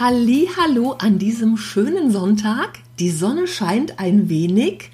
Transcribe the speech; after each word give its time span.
Hallo 0.00 0.92
an 0.92 1.18
diesem 1.18 1.56
schönen 1.56 2.12
Sonntag. 2.12 2.78
Die 3.00 3.10
Sonne 3.10 3.48
scheint 3.48 3.98
ein 3.98 4.28
wenig. 4.28 4.92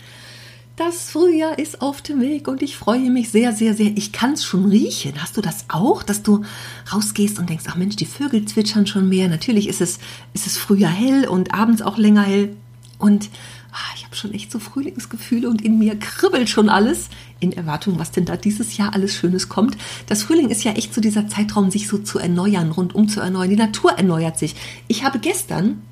Das 0.76 1.10
Frühjahr 1.10 1.58
ist 1.58 1.82
auf 1.82 2.00
dem 2.00 2.22
Weg 2.22 2.48
und 2.48 2.62
ich 2.62 2.78
freue 2.78 3.10
mich 3.10 3.28
sehr, 3.28 3.52
sehr, 3.52 3.74
sehr. 3.74 3.92
Ich 3.98 4.12
kann 4.12 4.32
es 4.32 4.46
schon 4.46 4.64
riechen. 4.64 5.20
Hast 5.20 5.36
du 5.36 5.42
das 5.42 5.66
auch, 5.68 6.02
dass 6.02 6.22
du 6.22 6.42
rausgehst 6.90 7.38
und 7.38 7.50
denkst, 7.50 7.66
ach 7.68 7.76
Mensch, 7.76 7.96
die 7.96 8.06
Vögel 8.06 8.46
zwitschern 8.46 8.86
schon 8.86 9.10
mehr. 9.10 9.28
Natürlich 9.28 9.68
ist 9.68 9.82
es, 9.82 9.98
ist 10.32 10.46
es 10.46 10.56
Frühjahr 10.56 10.90
hell 10.90 11.28
und 11.28 11.52
abends 11.52 11.82
auch 11.82 11.98
länger 11.98 12.22
hell. 12.22 12.56
Und 12.98 13.28
ah, 13.72 13.94
ich 13.96 14.03
habe 14.14 14.20
schon 14.20 14.32
echt 14.32 14.52
so 14.52 14.60
Frühlingsgefühle 14.60 15.48
und 15.48 15.60
in 15.60 15.78
mir 15.78 15.98
kribbelt 15.98 16.48
schon 16.48 16.68
alles 16.68 17.08
in 17.40 17.52
Erwartung, 17.52 17.98
was 17.98 18.12
denn 18.12 18.24
da 18.24 18.36
dieses 18.36 18.76
Jahr 18.76 18.94
alles 18.94 19.12
Schönes 19.12 19.48
kommt. 19.48 19.76
Das 20.06 20.22
Frühling 20.22 20.50
ist 20.50 20.62
ja 20.62 20.72
echt 20.72 20.94
so 20.94 21.00
dieser 21.00 21.26
Zeitraum, 21.26 21.70
sich 21.70 21.88
so 21.88 21.98
zu 21.98 22.20
erneuern, 22.20 22.70
rundum 22.70 23.08
zu 23.08 23.20
erneuern. 23.20 23.50
Die 23.50 23.56
Natur 23.56 23.92
erneuert 23.92 24.38
sich. 24.38 24.54
Ich 24.86 25.04
habe 25.04 25.18
gestern 25.18 25.82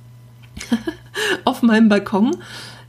auf 1.45 1.63
meinem 1.63 1.89
Balkon 1.89 2.37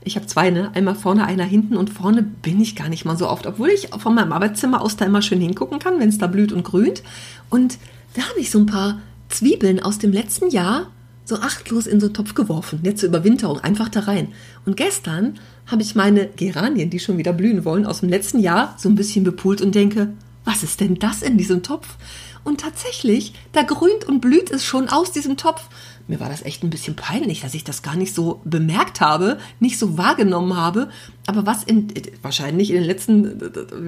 ich 0.06 0.16
habe 0.16 0.26
zwei, 0.26 0.50
ne? 0.50 0.70
Einmal 0.74 0.96
vorne, 0.96 1.24
einer 1.24 1.44
hinten 1.44 1.78
und 1.78 1.88
vorne 1.88 2.22
bin 2.22 2.60
ich 2.60 2.76
gar 2.76 2.90
nicht 2.90 3.06
mal 3.06 3.16
so 3.16 3.26
oft, 3.26 3.46
obwohl 3.46 3.70
ich 3.70 3.88
von 3.96 4.14
meinem 4.14 4.32
Arbeitszimmer 4.32 4.82
aus 4.82 4.96
da 4.96 5.06
immer 5.06 5.22
schön 5.22 5.40
hingucken 5.40 5.78
kann, 5.78 5.98
wenn 5.98 6.10
es 6.10 6.18
da 6.18 6.26
blüht 6.26 6.52
und 6.52 6.62
grünt. 6.62 7.02
Und 7.48 7.78
da 8.12 8.20
habe 8.28 8.38
ich 8.38 8.50
so 8.50 8.58
ein 8.58 8.66
paar 8.66 8.98
Zwiebeln 9.30 9.82
aus 9.82 9.98
dem 9.98 10.12
letzten 10.12 10.50
Jahr 10.50 10.88
so 11.24 11.36
achtlos 11.36 11.86
in 11.86 12.00
so 12.00 12.06
einen 12.06 12.14
Topf 12.14 12.34
geworfen, 12.34 12.80
jetzt 12.82 13.00
zur 13.00 13.08
Überwinterung, 13.08 13.60
einfach 13.60 13.88
da 13.88 14.00
rein. 14.00 14.28
Und 14.66 14.76
gestern 14.76 15.38
habe 15.66 15.82
ich 15.82 15.94
meine 15.94 16.28
Geranien, 16.28 16.90
die 16.90 17.00
schon 17.00 17.18
wieder 17.18 17.32
blühen 17.32 17.64
wollen, 17.64 17.86
aus 17.86 18.00
dem 18.00 18.10
letzten 18.10 18.38
Jahr 18.38 18.74
so 18.78 18.88
ein 18.88 18.94
bisschen 18.94 19.24
bepult 19.24 19.62
und 19.62 19.74
denke, 19.74 20.12
was 20.44 20.62
ist 20.62 20.80
denn 20.80 20.96
das 20.96 21.22
in 21.22 21.38
diesem 21.38 21.62
Topf? 21.62 21.96
Und 22.44 22.60
tatsächlich, 22.60 23.32
da 23.52 23.62
grünt 23.62 24.04
und 24.04 24.20
blüht 24.20 24.50
es 24.50 24.66
schon 24.66 24.90
aus 24.90 25.12
diesem 25.12 25.38
Topf. 25.38 25.62
Mir 26.06 26.20
war 26.20 26.28
das 26.28 26.42
echt 26.42 26.62
ein 26.62 26.68
bisschen 26.68 26.94
peinlich, 26.94 27.40
dass 27.40 27.54
ich 27.54 27.64
das 27.64 27.82
gar 27.82 27.96
nicht 27.96 28.14
so 28.14 28.42
bemerkt 28.44 29.00
habe, 29.00 29.38
nicht 29.60 29.78
so 29.78 29.96
wahrgenommen 29.96 30.54
habe. 30.54 30.90
Aber 31.26 31.46
was 31.46 31.64
in, 31.64 31.88
wahrscheinlich 32.20 32.68
in 32.68 32.76
den 32.76 32.84
letzten 32.84 33.40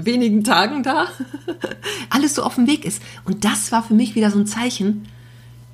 wenigen 0.07 0.43
Tagen 0.43 0.83
da 0.83 1.09
alles 2.09 2.35
so 2.35 2.43
auf 2.43 2.55
dem 2.55 2.67
Weg 2.67 2.87
ist. 2.87 3.03
Und 3.27 3.45
das 3.45 3.71
war 3.73 3.83
für 3.83 3.93
mich 3.93 4.15
wieder 4.15 4.31
so 4.31 4.39
ein 4.39 4.47
Zeichen, 4.47 5.07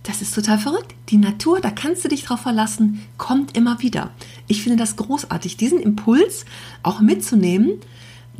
das 0.02 0.20
ist 0.20 0.34
total 0.34 0.58
verrückt. 0.58 0.94
Die 1.10 1.16
Natur, 1.16 1.60
da 1.60 1.70
kannst 1.70 2.04
du 2.04 2.08
dich 2.08 2.24
drauf 2.24 2.40
verlassen, 2.40 3.06
kommt 3.18 3.56
immer 3.56 3.82
wieder. 3.82 4.10
Ich 4.48 4.62
finde 4.62 4.78
das 4.78 4.96
großartig, 4.96 5.56
diesen 5.56 5.80
Impuls 5.80 6.44
auch 6.82 7.00
mitzunehmen 7.00 7.80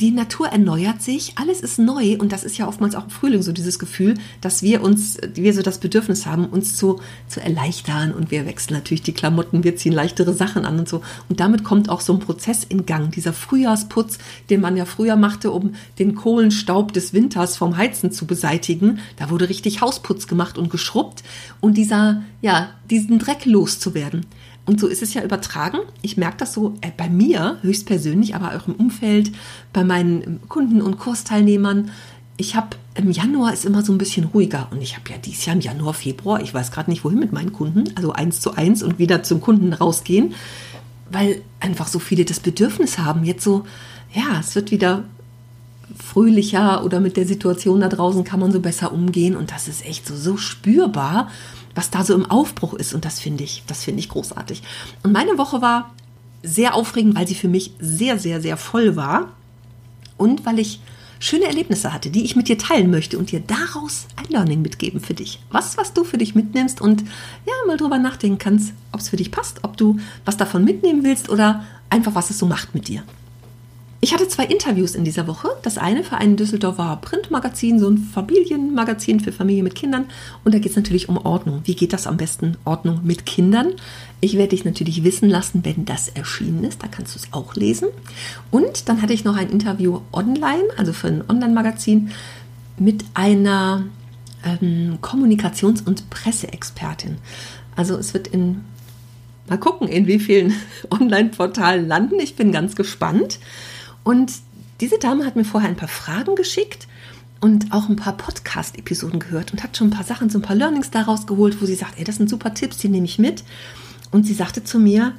die 0.01 0.11
Natur 0.11 0.49
erneuert 0.49 1.03
sich, 1.03 1.35
alles 1.37 1.61
ist 1.61 1.79
neu 1.79 2.17
und 2.19 2.33
das 2.33 2.45
ist 2.45 2.57
ja 2.57 2.67
oftmals 2.67 2.95
auch 2.95 3.05
im 3.05 3.11
Frühling 3.11 3.43
so 3.43 3.53
dieses 3.53 3.79
Gefühl, 3.79 4.15
dass 4.41 4.63
wir 4.63 4.83
uns, 4.83 5.19
wir 5.35 5.53
so 5.53 5.63
das 5.63 5.79
Bedürfnis 5.79 6.25
haben, 6.25 6.47
uns 6.47 6.77
zu, 6.77 7.01
zu 7.29 7.41
erleichtern 7.41 8.13
und 8.13 8.31
wir 8.31 8.47
wechseln 8.47 8.75
natürlich 8.75 9.03
die 9.03 9.13
Klamotten, 9.13 9.65
wir 9.65 9.77
ziehen 9.77 9.93
leichtere 9.93 10.33
Sachen 10.33 10.65
an 10.65 10.79
und 10.79 10.89
so. 10.89 11.03
Und 11.29 11.41
damit 11.41 11.63
kommt 11.63 11.91
auch 11.91 12.01
so 12.01 12.15
ein 12.15 12.21
Prozess 12.21 12.65
in 12.65 12.87
Gang, 12.87 13.13
dieser 13.13 13.35
Frühjahrsputz, 13.35 14.19
den 14.49 14.63
man 14.63 14.77
ja 14.77 14.87
früher 14.87 15.17
machte, 15.17 15.51
um 15.51 15.75
den 15.99 16.15
Kohlenstaub 16.15 16.93
des 16.93 17.13
Winters 17.13 17.57
vom 17.57 17.77
Heizen 17.77 18.13
zu 18.13 18.27
beseitigen. 18.27 18.99
Da 19.17 19.29
wurde 19.29 19.51
richtig 19.51 19.83
Hausputz 19.83 20.27
gemacht 20.27 20.57
und 20.57 20.71
geschrubbt 20.71 21.23
und 21.61 21.77
dieser, 21.77 22.23
ja, 22.41 22.71
diesen 22.91 23.19
Dreck 23.19 23.45
loszuwerden. 23.45 24.27
Und 24.65 24.79
so 24.79 24.87
ist 24.87 25.03
es 25.03 25.15
ja 25.15 25.23
übertragen. 25.23 25.79
Ich 26.03 26.17
merke 26.17 26.39
das 26.39 26.53
so 26.53 26.75
äh, 26.83 26.91
bei 26.97 27.09
mir 27.09 27.59
höchstpersönlich, 27.63 28.35
aber 28.35 28.57
auch 28.57 28.69
im 28.69 28.75
Umfeld, 28.75 29.33
bei 29.73 29.83
meinen 29.83 30.23
ähm, 30.23 30.41
Kunden 30.49 30.81
und 30.81 30.99
Kursteilnehmern. 30.99 31.91
Ich 32.37 32.55
habe 32.55 32.77
im 32.95 33.11
Januar 33.11 33.53
ist 33.53 33.65
immer 33.65 33.83
so 33.83 33.93
ein 33.93 33.99
bisschen 33.99 34.25
ruhiger 34.25 34.69
und 34.71 34.83
ich 34.83 34.97
habe 34.97 35.11
ja 35.11 35.17
dieses 35.17 35.45
Jahr 35.47 35.57
im 35.57 35.63
Januar, 35.63 35.95
Februar, 35.95 36.41
ich 36.43 36.53
weiß 36.53 36.71
gerade 36.71 36.91
nicht 36.91 37.05
wohin 37.05 37.19
mit 37.19 37.33
meinen 37.33 37.53
Kunden, 37.53 37.85
also 37.95 38.13
eins 38.13 38.41
zu 38.41 38.55
eins 38.55 38.83
und 38.83 38.99
wieder 38.99 39.23
zum 39.23 39.41
Kunden 39.41 39.73
rausgehen, 39.73 40.35
weil 41.11 41.41
einfach 41.61 41.89
so 41.89 41.99
viele 41.99 42.25
das 42.25 42.41
Bedürfnis 42.41 42.99
haben, 42.99 43.25
jetzt 43.25 43.45
so, 43.45 43.65
ja, 44.13 44.41
es 44.41 44.55
wird 44.55 44.71
wieder 44.71 45.05
fröhlicher 45.97 46.85
oder 46.85 47.01
mit 47.01 47.17
der 47.17 47.27
Situation 47.27 47.81
da 47.81 47.89
draußen 47.89 48.25
kann 48.25 48.41
man 48.41 48.53
so 48.53 48.61
besser 48.61 48.93
umgehen 48.93 49.37
und 49.37 49.51
das 49.51 49.69
ist 49.69 49.85
echt 49.85 50.07
so, 50.07 50.17
so 50.17 50.37
spürbar 50.37 51.31
was 51.75 51.91
da 51.91 52.05
so 52.05 52.15
im 52.15 52.31
Aufbruch 52.31 52.75
ist. 52.75 52.95
Und 52.95 53.05
das 53.05 53.21
finde 53.21 53.45
ich, 53.45 53.63
das 53.67 53.85
finde 53.85 54.01
ich 54.01 54.09
großartig. 54.09 54.63
Und 55.03 55.13
meine 55.13 55.39
Woche 55.39 55.63
war 55.63 55.93
sehr 56.43 56.75
aufregend, 56.75 57.15
weil 57.17 57.29
sie 57.29 57.35
für 57.35 57.49
mich 57.49 57.73
sehr, 57.79 58.19
sehr, 58.19 58.41
sehr 58.41 58.57
voll 58.57 58.97
war. 58.97 59.33
Und 60.17 60.45
weil 60.45 60.59
ich 60.59 60.81
schöne 61.23 61.45
Erlebnisse 61.45 61.93
hatte, 61.93 62.11
die 62.11 62.25
ich 62.25 62.35
mit 62.35 62.49
dir 62.49 62.59
teilen 62.59 62.91
möchte 62.91 63.17
und 63.17 63.31
dir 63.31 63.41
daraus 63.41 64.07
ein 64.17 64.27
Learning 64.29 64.61
mitgeben 64.61 65.01
für 65.01 65.15
dich. 65.15 65.39
Was, 65.51 65.77
was 65.77 65.93
du 65.93 66.03
für 66.03 66.19
dich 66.19 66.35
mitnimmst 66.35 66.81
und 66.81 67.03
ja, 67.03 67.53
mal 67.67 67.77
drüber 67.77 67.99
nachdenken 67.99 68.39
kannst, 68.39 68.73
ob 68.91 69.01
es 69.01 69.09
für 69.09 69.17
dich 69.17 69.31
passt, 69.31 69.61
ob 69.63 69.77
du 69.77 69.99
was 70.25 70.37
davon 70.37 70.65
mitnehmen 70.65 71.05
willst 71.05 71.29
oder 71.29 71.65
einfach 71.91 72.15
was 72.17 72.31
es 72.31 72.39
so 72.39 72.47
macht 72.47 72.75
mit 72.75 72.89
dir. 72.89 73.05
Ich 74.05 74.13
hatte 74.13 74.27
zwei 74.27 74.47
Interviews 74.47 74.97
in 74.97 75.05
dieser 75.05 75.29
Woche. 75.29 75.49
Das 75.63 75.79
eine 75.79 76.03
für 76.03 76.17
ein 76.17 76.37
Düsseldorfer 76.37 76.99
Printmagazin, 77.01 77.79
so 77.79 77.89
ein 77.89 77.99
Familienmagazin 77.99 79.21
für 79.21 79.31
Familien 79.31 79.63
mit 79.63 79.77
Kindern. 79.77 80.07
Und 80.43 80.53
da 80.53 80.59
geht 80.59 80.73
es 80.73 80.77
natürlich 80.77 81.09
um 81.09 81.19
Ordnung. 81.19 81.61
Wie 81.67 81.77
geht 81.77 81.93
das 81.93 82.09
am 82.09 82.17
besten? 82.17 82.57
Ordnung 82.65 83.03
mit 83.05 83.27
Kindern. 83.27 83.75
Ich 84.21 84.37
werde 84.37 84.49
dich 84.49 84.65
natürlich 84.65 85.05
wissen 85.05 85.31
lassen, 85.31 85.65
wenn 85.65 85.85
das 85.85 86.09
erschienen 86.09 86.65
ist. 86.65 86.83
Da 86.83 86.89
kannst 86.89 87.15
du 87.15 87.21
es 87.21 87.29
auch 87.31 87.55
lesen. 87.55 87.91
Und 88.51 88.89
dann 88.89 89.03
hatte 89.03 89.13
ich 89.13 89.23
noch 89.23 89.37
ein 89.37 89.51
Interview 89.51 90.01
online, 90.13 90.65
also 90.77 90.93
für 90.93 91.07
ein 91.07 91.23
Online-Magazin, 91.29 92.11
mit 92.79 93.05
einer 93.15 93.85
ähm, 94.45 94.99
Kommunikations- 95.01 95.87
und 95.87 96.11
Presseexpertin. 96.11 97.19
Also 97.77 97.97
es 97.99 98.15
wird 98.15 98.27
in 98.27 98.63
Mal 99.49 99.59
gucken, 99.59 99.89
in 99.89 100.07
wie 100.07 100.19
vielen 100.19 100.55
Online-Portalen 100.91 101.87
landen. 101.87 102.19
Ich 102.21 102.37
bin 102.37 102.53
ganz 102.53 102.75
gespannt. 102.75 103.39
Und 104.05 104.33
diese 104.81 104.99
Dame 104.99 105.25
hat 105.25 105.37
mir 105.37 105.45
vorher 105.45 105.69
ein 105.69 105.77
paar 105.77 105.89
Fragen 105.89 106.35
geschickt 106.35 106.89
und 107.41 107.73
auch 107.73 107.89
ein 107.89 107.97
paar 107.97 108.17
Podcast-Episoden 108.17 109.21
gehört 109.21 109.53
und 109.53 109.63
hat 109.63 109.77
schon 109.77 109.89
ein 109.89 109.93
paar 109.93 110.05
Sachen, 110.05 110.31
so 110.31 110.39
ein 110.39 110.43
paar 110.43 110.57
Learnings 110.57 110.91
daraus 110.91 111.27
geholt, 111.27 111.61
wo 111.61 111.67
sie 111.67 111.75
sagt, 111.75 111.99
ey, 111.99 112.05
das 112.05 112.17
sind 112.17 112.31
super 112.31 112.55
Tipps, 112.55 112.79
die 112.79 112.89
nehme 112.89 113.07
ich 113.07 113.19
mit. 113.19 113.45
Und 114.11 114.27
sie 114.27 114.35
sagte 114.35 114.65
zu 114.65 114.79
mir, 114.79 115.15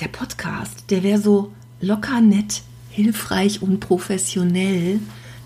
der 0.00 0.08
Podcast, 0.08 0.84
der 0.90 1.02
wäre 1.02 1.20
so 1.20 1.52
locker, 1.80 2.20
nett, 2.20 2.62
hilfreich 2.90 3.62
und 3.62 3.80
professionell, 3.80 5.00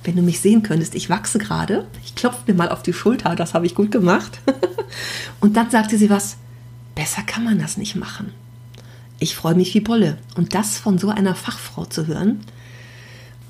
wenn 0.04 0.16
du 0.16 0.22
mich 0.22 0.40
sehen 0.40 0.62
könntest. 0.62 0.94
Ich 0.94 1.10
wachse 1.10 1.38
gerade. 1.38 1.86
Ich 2.04 2.14
klopfe 2.14 2.42
mir 2.46 2.54
mal 2.54 2.68
auf 2.68 2.82
die 2.82 2.92
Schulter, 2.92 3.36
das 3.36 3.54
habe 3.54 3.66
ich 3.66 3.74
gut 3.74 3.90
gemacht. 3.90 4.40
und 5.40 5.56
dann 5.56 5.70
sagte 5.70 5.98
sie 5.98 6.10
was, 6.10 6.36
besser 6.94 7.22
kann 7.22 7.44
man 7.44 7.58
das 7.58 7.76
nicht 7.76 7.94
machen. 7.94 8.32
Ich 9.18 9.36
freue 9.36 9.54
mich 9.54 9.72
wie 9.74 9.80
Bolle. 9.80 10.18
Und 10.34 10.54
das 10.54 10.78
von 10.78 10.98
so 10.98 11.10
einer 11.10 11.34
Fachfrau 11.34 11.84
zu 11.84 12.06
hören. 12.06 12.40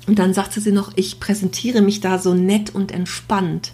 Und 0.07 0.19
dann 0.19 0.33
sagte 0.33 0.59
sie 0.59 0.71
noch, 0.71 0.91
ich 0.95 1.19
präsentiere 1.19 1.81
mich 1.81 2.01
da 2.01 2.19
so 2.19 2.33
nett 2.33 2.75
und 2.75 2.91
entspannt. 2.91 3.73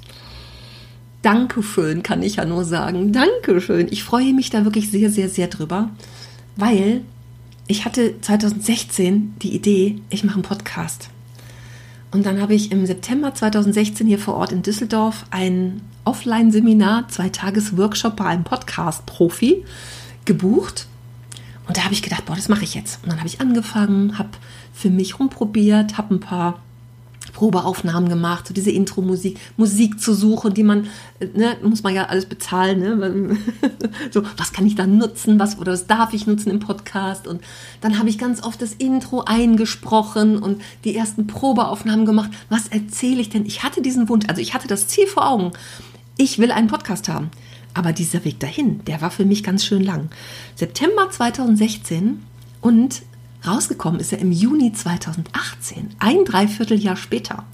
Dankeschön, 1.22 2.04
kann 2.04 2.24
ich 2.24 2.38
ja 2.38 2.46
nur 2.46 2.64
sagen. 2.64 3.12
Dankeschön. 3.12 3.88
Ich 3.92 4.04
freue 4.04 4.34
mich 4.34 4.50
da 4.50 4.64
wirklich 4.64 4.90
sehr, 4.90 5.10
sehr, 5.10 5.28
sehr 5.28 5.48
drüber, 5.48 5.90
weil 6.56 7.02
ich 7.68 7.86
hatte 7.86 8.20
2016 8.22 9.36
die 9.42 9.54
Idee, 9.54 10.02
ich 10.10 10.24
mache 10.24 10.36
einen 10.36 10.44
Podcast. 10.44 11.10
Und 12.12 12.26
dann 12.26 12.42
habe 12.42 12.56
ich 12.56 12.72
im 12.72 12.86
September 12.86 13.34
2016 13.34 14.08
hier 14.08 14.18
vor 14.18 14.36
Ort 14.36 14.52
in 14.52 14.64
Düsseldorf 14.64 15.26
ein 15.30 15.82
Offline-Seminar, 16.06 17.08
zwei 17.10 17.30
Tages 17.30 17.78
Workshop 17.78 18.16
bei 18.16 18.26
einem 18.26 18.44
Podcast-Profi 18.44 19.64
gebucht. 20.26 20.88
Und 21.70 21.78
da 21.78 21.84
habe 21.84 21.94
ich 21.94 22.02
gedacht, 22.02 22.26
boah, 22.26 22.36
das 22.36 22.50
mache 22.50 22.64
ich 22.64 22.74
jetzt. 22.74 23.04
Und 23.04 23.12
dann 23.12 23.20
habe 23.20 23.28
ich 23.28 23.42
angefangen, 23.42 24.18
habe 24.18 24.30
für 24.74 24.90
mich 24.90 25.20
rumprobiert, 25.20 26.00
habe 26.00 26.16
ein 26.16 26.20
paar 26.20 26.60
Probeaufnahmen 27.32 28.10
gemacht, 28.10 28.48
so 28.48 28.56
diese 28.56 28.72
Intro-Musik, 28.72 29.40
Musik 29.56 30.02
zu 30.02 30.16
suchen, 30.16 30.56
die 30.56 30.64
man, 30.64 30.88
ne, 31.20 31.58
muss 31.62 31.84
man 31.84 31.94
ja 31.94 32.08
alles 32.08 32.26
bezahlen, 32.26 32.80
ne? 32.80 33.38
so, 34.12 34.24
was 34.36 34.52
kann 34.52 34.66
ich 34.66 34.74
da 34.74 34.88
nutzen, 34.88 35.40
was 35.40 35.60
oder 35.60 35.74
was 35.74 35.86
darf 35.86 36.12
ich 36.16 36.26
nutzen 36.26 36.50
im 36.50 36.60
Podcast? 36.60 37.28
Und 37.28 37.44
dann 37.82 38.00
habe 38.00 38.10
ich 38.10 38.18
ganz 38.18 38.42
oft 38.42 38.60
das 38.64 38.74
Intro 38.74 39.26
eingesprochen 39.26 40.40
und 40.40 40.64
die 40.86 40.96
ersten 40.96 41.28
Probeaufnahmen 41.28 42.08
gemacht. 42.08 42.32
Was 42.50 42.68
erzähle 42.68 43.22
ich 43.22 43.30
denn? 43.30 43.46
Ich 43.46 43.62
hatte 43.62 43.84
diesen 43.84 44.10
Wunsch, 44.10 44.26
also 44.28 44.42
ich 44.42 44.56
hatte 44.56 44.68
das 44.68 44.88
Ziel 44.88 45.06
vor 45.06 45.30
Augen. 45.30 45.52
Ich 46.18 46.40
will 46.40 46.52
einen 46.52 46.68
Podcast 46.68 47.10
haben. 47.10 47.30
Aber 47.74 47.94
dieser 47.94 48.26
Weg 48.26 48.40
dahin, 48.40 48.84
der 48.86 49.02
war 49.02 49.12
für 49.12 49.26
mich 49.26 49.44
ganz 49.44 49.66
schön 49.66 49.84
lang. 49.84 50.10
September 50.56 51.10
2016 51.10 52.24
und 52.62 53.04
rausgekommen 53.48 54.00
ist 54.00 54.12
er 54.12 54.20
im 54.20 54.32
Juni 54.32 54.74
2018, 54.74 55.92
ein 56.00 56.26
Dreivierteljahr 56.26 56.98
später. 56.98 57.46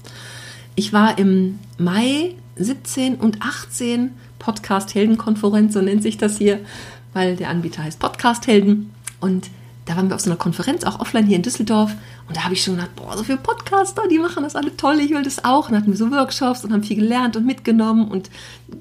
Ich 0.74 0.92
war 0.92 1.18
im 1.18 1.58
Mai 1.78 2.34
17 2.56 3.16
und 3.16 3.42
18 3.42 4.10
Podcast 4.38 4.94
Heldenkonferenz, 4.94 5.74
so 5.74 5.80
nennt 5.80 6.02
sich 6.02 6.18
das 6.18 6.38
hier, 6.38 6.60
weil 7.12 7.36
der 7.36 7.50
Anbieter 7.50 7.82
heißt 7.84 7.98
Podcast 7.98 8.46
Helden. 8.46 8.90
Und 9.20 9.48
da 9.86 9.96
waren 9.96 10.08
wir 10.08 10.16
auf 10.16 10.20
so 10.20 10.30
einer 10.30 10.36
Konferenz, 10.36 10.84
auch 10.84 11.00
offline 11.00 11.26
hier 11.26 11.36
in 11.36 11.42
Düsseldorf. 11.42 11.94
Und 12.28 12.36
da 12.36 12.44
habe 12.44 12.54
ich 12.54 12.62
schon 12.62 12.74
gedacht, 12.74 12.94
boah, 12.96 13.16
so 13.16 13.22
viele 13.22 13.38
Podcaster, 13.38 14.02
die 14.10 14.18
machen 14.18 14.42
das 14.42 14.56
alle 14.56 14.76
toll, 14.76 14.98
ich 15.00 15.10
will 15.10 15.22
das 15.22 15.44
auch. 15.44 15.68
Und 15.68 15.76
hatten 15.76 15.86
wir 15.86 15.96
so 15.96 16.10
Workshops 16.10 16.64
und 16.64 16.72
haben 16.72 16.82
viel 16.82 16.96
gelernt 16.96 17.36
und 17.36 17.46
mitgenommen 17.46 18.08
und 18.08 18.28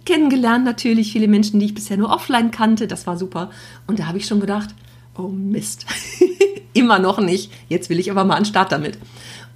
kennengelernt 0.05 0.65
natürlich 0.65 1.13
viele 1.13 1.27
Menschen, 1.27 1.59
die 1.59 1.67
ich 1.67 1.75
bisher 1.75 1.95
nur 1.97 2.09
offline 2.09 2.49
kannte. 2.49 2.87
Das 2.87 3.05
war 3.05 3.17
super. 3.17 3.51
Und 3.85 3.99
da 3.99 4.07
habe 4.07 4.17
ich 4.17 4.25
schon 4.25 4.39
gedacht, 4.39 4.69
oh 5.15 5.27
Mist, 5.27 5.85
immer 6.73 6.97
noch 6.97 7.19
nicht. 7.19 7.51
Jetzt 7.69 7.89
will 7.89 7.99
ich 7.99 8.09
aber 8.09 8.23
mal 8.23 8.35
an 8.35 8.43
den 8.43 8.49
Start 8.49 8.71
damit. 8.71 8.97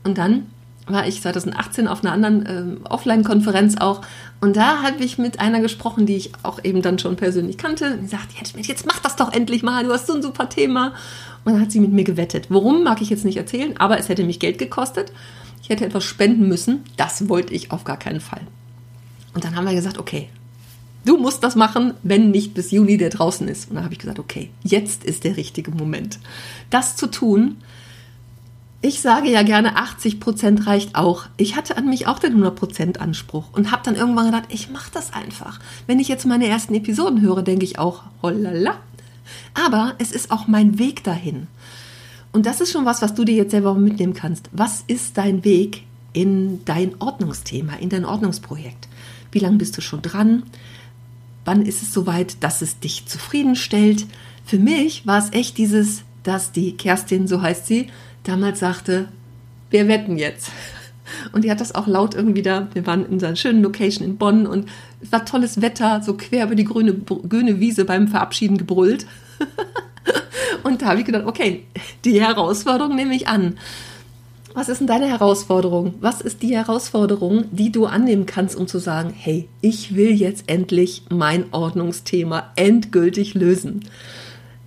Und 0.03 0.19
dann 0.19 0.45
war 0.85 1.07
ich 1.07 1.21
2018 1.21 1.87
auf 1.87 2.03
einer 2.03 2.13
anderen 2.13 2.45
ähm, 2.47 2.81
Offline-Konferenz 2.87 3.77
auch. 3.77 4.01
Und 4.41 4.55
da 4.55 4.83
habe 4.83 5.03
ich 5.03 5.17
mit 5.17 5.39
einer 5.39 5.59
gesprochen, 5.59 6.05
die 6.05 6.15
ich 6.15 6.31
auch 6.43 6.63
eben 6.63 6.81
dann 6.81 6.97
schon 6.97 7.17
persönlich 7.17 7.57
kannte. 7.57 7.93
Und 7.93 8.01
die 8.03 8.07
sagt, 8.07 8.33
jetzt, 8.39 8.55
jetzt 8.67 8.85
mach 8.85 8.99
das 8.99 9.15
doch 9.17 9.33
endlich 9.33 9.63
mal, 9.63 9.83
du 9.83 9.91
hast 9.91 10.07
so 10.07 10.13
ein 10.13 10.21
super 10.21 10.47
Thema. 10.47 10.93
Und 11.43 11.53
dann 11.53 11.61
hat 11.61 11.71
sie 11.71 11.79
mit 11.79 11.91
mir 11.91 12.05
gewettet. 12.05 12.47
Worum, 12.49 12.83
mag 12.83 13.01
ich 13.01 13.09
jetzt 13.09 13.25
nicht 13.25 13.37
erzählen, 13.37 13.75
aber 13.77 13.99
es 13.99 14.07
hätte 14.07 14.23
mich 14.23 14.39
Geld 14.39 14.57
gekostet. 14.57 15.11
Ich 15.61 15.69
hätte 15.69 15.85
etwas 15.85 16.05
spenden 16.05 16.47
müssen. 16.47 16.83
Das 16.95 17.27
wollte 17.27 17.53
ich 17.53 17.71
auf 17.71 17.83
gar 17.83 17.97
keinen 17.97 18.21
Fall. 18.21 18.41
Und 19.33 19.43
dann 19.43 19.55
haben 19.55 19.65
wir 19.65 19.75
gesagt, 19.75 19.97
okay, 19.97 20.29
du 21.05 21.17
musst 21.17 21.43
das 21.43 21.55
machen, 21.55 21.93
wenn 22.03 22.31
nicht 22.31 22.53
bis 22.53 22.71
Juni 22.71 22.97
der 22.97 23.09
draußen 23.09 23.47
ist. 23.47 23.69
Und 23.69 23.75
dann 23.75 23.83
habe 23.83 23.93
ich 23.93 23.99
gesagt, 23.99 24.19
okay, 24.19 24.49
jetzt 24.63 25.03
ist 25.03 25.25
der 25.25 25.37
richtige 25.37 25.71
Moment, 25.71 26.19
das 26.69 26.95
zu 26.95 27.07
tun. 27.07 27.57
Ich 28.81 29.01
sage 29.01 29.29
ja 29.29 29.43
gerne, 29.43 29.75
80 29.75 30.21
Prozent 30.21 30.65
reicht 30.65 30.95
auch. 30.95 31.25
Ich 31.35 31.57
hatte 31.57 31.75
an 31.75 31.89
mich 31.89 32.07
auch 32.07 32.17
den 32.17 32.31
100 32.31 32.55
Prozent 32.55 33.01
Anspruch 33.01 33.51
und 33.51 33.71
habe 33.71 33.83
dann 33.83 33.95
irgendwann 33.95 34.27
gedacht, 34.27 34.45
ich 34.47 34.69
mache 34.69 34.89
das 34.93 35.11
einfach. 35.11 35.59
Wenn 35.85 35.99
ich 35.99 36.07
jetzt 36.07 36.25
meine 36.25 36.47
ersten 36.47 36.73
Episoden 36.73 37.21
höre, 37.21 37.41
denke 37.41 37.65
ich 37.65 37.77
auch, 37.77 38.03
hollala, 38.21 38.77
aber 39.53 39.95
es 39.97 40.13
ist 40.13 40.31
auch 40.31 40.47
mein 40.47 40.79
Weg 40.79 41.03
dahin. 41.03 41.47
Und 42.31 42.45
das 42.45 42.61
ist 42.61 42.71
schon 42.71 42.85
was, 42.85 43.01
was 43.01 43.13
du 43.13 43.25
dir 43.25 43.35
jetzt 43.35 43.51
selber 43.51 43.73
mitnehmen 43.73 44.13
kannst. 44.13 44.49
Was 44.53 44.85
ist 44.87 45.17
dein 45.17 45.43
Weg 45.43 45.83
in 46.13 46.63
dein 46.63 47.01
Ordnungsthema, 47.01 47.73
in 47.73 47.89
dein 47.89 48.05
Ordnungsprojekt? 48.05 48.87
Wie 49.33 49.39
lange 49.39 49.57
bist 49.57 49.75
du 49.75 49.81
schon 49.81 50.01
dran? 50.01 50.43
Wann 51.43 51.65
ist 51.65 51.81
es 51.81 51.93
soweit, 51.93 52.41
dass 52.43 52.61
es 52.61 52.79
dich 52.79 53.07
zufriedenstellt? 53.07 54.05
Für 54.45 54.57
mich 54.57 55.05
war 55.05 55.17
es 55.19 55.33
echt 55.33 55.57
dieses, 55.57 56.03
dass 56.23 56.53
die 56.53 56.77
Kerstin, 56.77 57.27
so 57.27 57.41
heißt 57.41 57.67
sie, 57.67 57.89
damals 58.29 58.59
sagte, 58.59 59.07
wir 59.71 59.87
wetten 59.87 60.17
jetzt. 60.17 60.51
Und 61.33 61.43
die 61.43 61.49
hat 61.49 61.59
das 61.59 61.73
auch 61.73 61.87
laut 61.87 62.13
irgendwie 62.13 62.43
da, 62.43 62.67
wir 62.73 62.85
waren 62.85 63.05
in 63.05 63.23
einer 63.23 63.35
schönen 63.35 63.63
Location 63.63 64.05
in 64.05 64.17
Bonn 64.17 64.45
und 64.45 64.69
es 65.01 65.11
war 65.11 65.25
tolles 65.25 65.61
Wetter, 65.61 66.03
so 66.03 66.13
quer 66.15 66.45
über 66.45 66.53
die 66.53 66.65
grüne, 66.65 66.93
grüne 66.93 67.59
Wiese 67.59 67.85
beim 67.85 68.07
Verabschieden 68.07 68.59
gebrüllt. 68.59 69.07
und 70.63 70.81
da 70.81 70.87
habe 70.87 70.99
ich 70.99 71.05
gedacht, 71.05 71.25
okay, 71.25 71.65
die 72.05 72.21
Herausforderung 72.21 72.95
nehme 72.95 73.15
ich 73.15 73.27
an. 73.27 73.57
Was 74.53 74.69
ist 74.69 74.79
denn 74.79 74.87
deine 74.87 75.07
Herausforderung? 75.07 75.95
Was 75.99 76.21
ist 76.21 76.43
die 76.43 76.55
Herausforderung, 76.55 77.45
die 77.51 77.71
du 77.71 77.87
annehmen 77.87 78.27
kannst, 78.27 78.55
um 78.55 78.67
zu 78.67 78.77
sagen, 78.77 79.11
hey, 79.15 79.47
ich 79.61 79.95
will 79.95 80.11
jetzt 80.11 80.43
endlich 80.47 81.03
mein 81.09 81.45
Ordnungsthema 81.51 82.51
endgültig 82.55 83.33
lösen? 83.33 83.85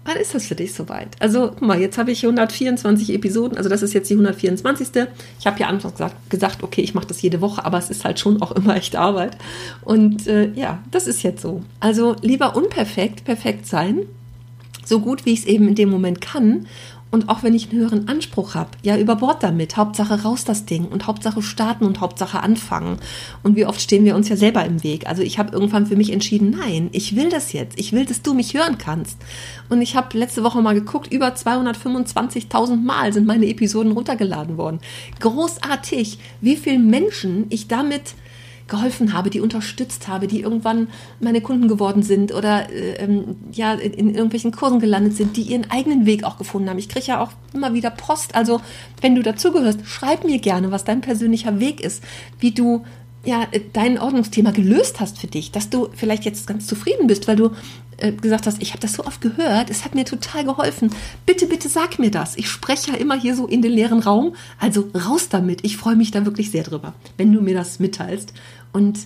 Wann 0.04 0.16
ist 0.16 0.34
das 0.34 0.46
für 0.46 0.56
dich 0.56 0.74
soweit? 0.74 1.10
Also, 1.20 1.50
guck 1.50 1.62
mal, 1.62 1.80
jetzt 1.80 1.96
habe 1.96 2.10
ich 2.10 2.24
124 2.24 3.14
Episoden, 3.14 3.56
also 3.56 3.68
das 3.68 3.82
ist 3.82 3.92
jetzt 3.92 4.10
die 4.10 4.14
124. 4.14 4.88
Ich 5.38 5.46
habe 5.46 5.60
ja 5.60 5.68
anfangs 5.68 5.94
gesagt, 5.94 6.30
gesagt, 6.30 6.62
okay, 6.64 6.80
ich 6.80 6.94
mache 6.94 7.06
das 7.06 7.22
jede 7.22 7.40
Woche, 7.40 7.64
aber 7.64 7.78
es 7.78 7.88
ist 7.88 8.04
halt 8.04 8.18
schon 8.18 8.42
auch 8.42 8.52
immer 8.56 8.76
echt 8.76 8.96
Arbeit. 8.96 9.36
Und 9.82 10.26
äh, 10.26 10.50
ja, 10.54 10.82
das 10.90 11.06
ist 11.06 11.22
jetzt 11.22 11.42
so. 11.42 11.62
Also 11.78 12.16
lieber 12.20 12.56
unperfekt, 12.56 13.24
perfekt 13.24 13.66
sein, 13.66 14.00
so 14.84 14.98
gut 14.98 15.24
wie 15.24 15.32
ich 15.32 15.40
es 15.40 15.46
eben 15.46 15.68
in 15.68 15.76
dem 15.76 15.88
Moment 15.88 16.20
kann 16.20 16.66
und 17.12 17.28
auch 17.28 17.42
wenn 17.42 17.54
ich 17.54 17.70
einen 17.70 17.78
höheren 17.78 18.08
Anspruch 18.08 18.54
habe, 18.54 18.70
ja, 18.82 18.96
über 18.96 19.16
Bord 19.16 19.42
damit. 19.42 19.76
Hauptsache 19.76 20.22
raus 20.22 20.44
das 20.44 20.64
Ding 20.64 20.86
und 20.86 21.06
Hauptsache 21.06 21.42
starten 21.42 21.84
und 21.84 22.00
Hauptsache 22.00 22.42
anfangen. 22.42 22.96
Und 23.42 23.54
wie 23.54 23.66
oft 23.66 23.80
stehen 23.80 24.06
wir 24.06 24.16
uns 24.16 24.30
ja 24.30 24.36
selber 24.36 24.64
im 24.64 24.82
Weg. 24.82 25.06
Also 25.06 25.22
ich 25.22 25.38
habe 25.38 25.52
irgendwann 25.52 25.86
für 25.86 25.96
mich 25.96 26.10
entschieden, 26.10 26.56
nein, 26.58 26.88
ich 26.92 27.14
will 27.14 27.28
das 27.28 27.52
jetzt. 27.52 27.78
Ich 27.78 27.92
will, 27.92 28.06
dass 28.06 28.22
du 28.22 28.32
mich 28.32 28.54
hören 28.54 28.78
kannst. 28.78 29.18
Und 29.68 29.82
ich 29.82 29.94
habe 29.94 30.16
letzte 30.16 30.42
Woche 30.42 30.62
mal 30.62 30.74
geguckt, 30.74 31.12
über 31.12 31.28
225.000 31.28 32.76
Mal 32.76 33.12
sind 33.12 33.26
meine 33.26 33.46
Episoden 33.46 33.92
runtergeladen 33.92 34.56
worden. 34.56 34.80
Großartig, 35.20 36.18
wie 36.40 36.56
viele 36.56 36.78
Menschen 36.78 37.44
ich 37.50 37.68
damit 37.68 38.14
geholfen 38.68 39.12
habe, 39.12 39.30
die 39.30 39.40
unterstützt 39.40 40.08
habe, 40.08 40.26
die 40.26 40.40
irgendwann 40.40 40.88
meine 41.20 41.40
Kunden 41.40 41.68
geworden 41.68 42.02
sind 42.02 42.32
oder 42.32 42.70
äh, 42.70 42.94
ähm, 42.94 43.36
ja 43.52 43.74
in, 43.74 43.92
in, 43.92 44.14
irgendwelchen 44.14 44.52
Kursen 44.52 44.80
gelandet 44.80 45.16
sind, 45.16 45.36
die 45.36 45.42
ihren 45.42 45.70
eigenen 45.70 46.06
Weg 46.06 46.24
auch 46.24 46.38
gefunden 46.38 46.70
haben. 46.70 46.78
Ich 46.78 46.88
kriege 46.88 47.06
ja 47.06 47.20
auch 47.20 47.32
immer 47.52 47.74
wieder 47.74 47.90
Post. 47.90 48.34
Also 48.34 48.60
wenn 49.00 49.14
du 49.14 49.22
dazugehörst, 49.22 49.86
schreib 49.86 50.24
mir 50.24 50.38
gerne, 50.38 50.70
was 50.70 50.84
dein 50.84 51.00
persönlicher 51.00 51.60
Weg 51.60 51.80
ist, 51.80 52.02
wie 52.38 52.52
du 52.52 52.84
ja, 53.24 53.46
dein 53.72 53.98
Ordnungsthema 53.98 54.50
gelöst 54.50 55.00
hast 55.00 55.18
für 55.18 55.28
dich, 55.28 55.52
dass 55.52 55.70
du 55.70 55.88
vielleicht 55.94 56.24
jetzt 56.24 56.46
ganz 56.46 56.66
zufrieden 56.66 57.06
bist, 57.06 57.28
weil 57.28 57.36
du 57.36 57.50
äh, 57.98 58.10
gesagt 58.12 58.46
hast, 58.46 58.60
ich 58.60 58.70
habe 58.70 58.80
das 58.80 58.94
so 58.94 59.04
oft 59.04 59.20
gehört, 59.20 59.70
es 59.70 59.84
hat 59.84 59.94
mir 59.94 60.04
total 60.04 60.44
geholfen. 60.44 60.90
Bitte, 61.24 61.46
bitte 61.46 61.68
sag 61.68 62.00
mir 62.00 62.10
das. 62.10 62.36
Ich 62.36 62.48
spreche 62.48 62.92
ja 62.92 62.96
immer 62.96 63.18
hier 63.18 63.36
so 63.36 63.46
in 63.46 63.62
den 63.62 63.72
leeren 63.72 64.00
Raum. 64.00 64.34
Also 64.58 64.88
raus 64.94 65.28
damit. 65.28 65.64
Ich 65.64 65.76
freue 65.76 65.94
mich 65.94 66.10
da 66.10 66.24
wirklich 66.24 66.50
sehr 66.50 66.64
drüber, 66.64 66.94
wenn 67.16 67.32
du 67.32 67.40
mir 67.40 67.54
das 67.54 67.78
mitteilst. 67.78 68.32
Und 68.72 68.98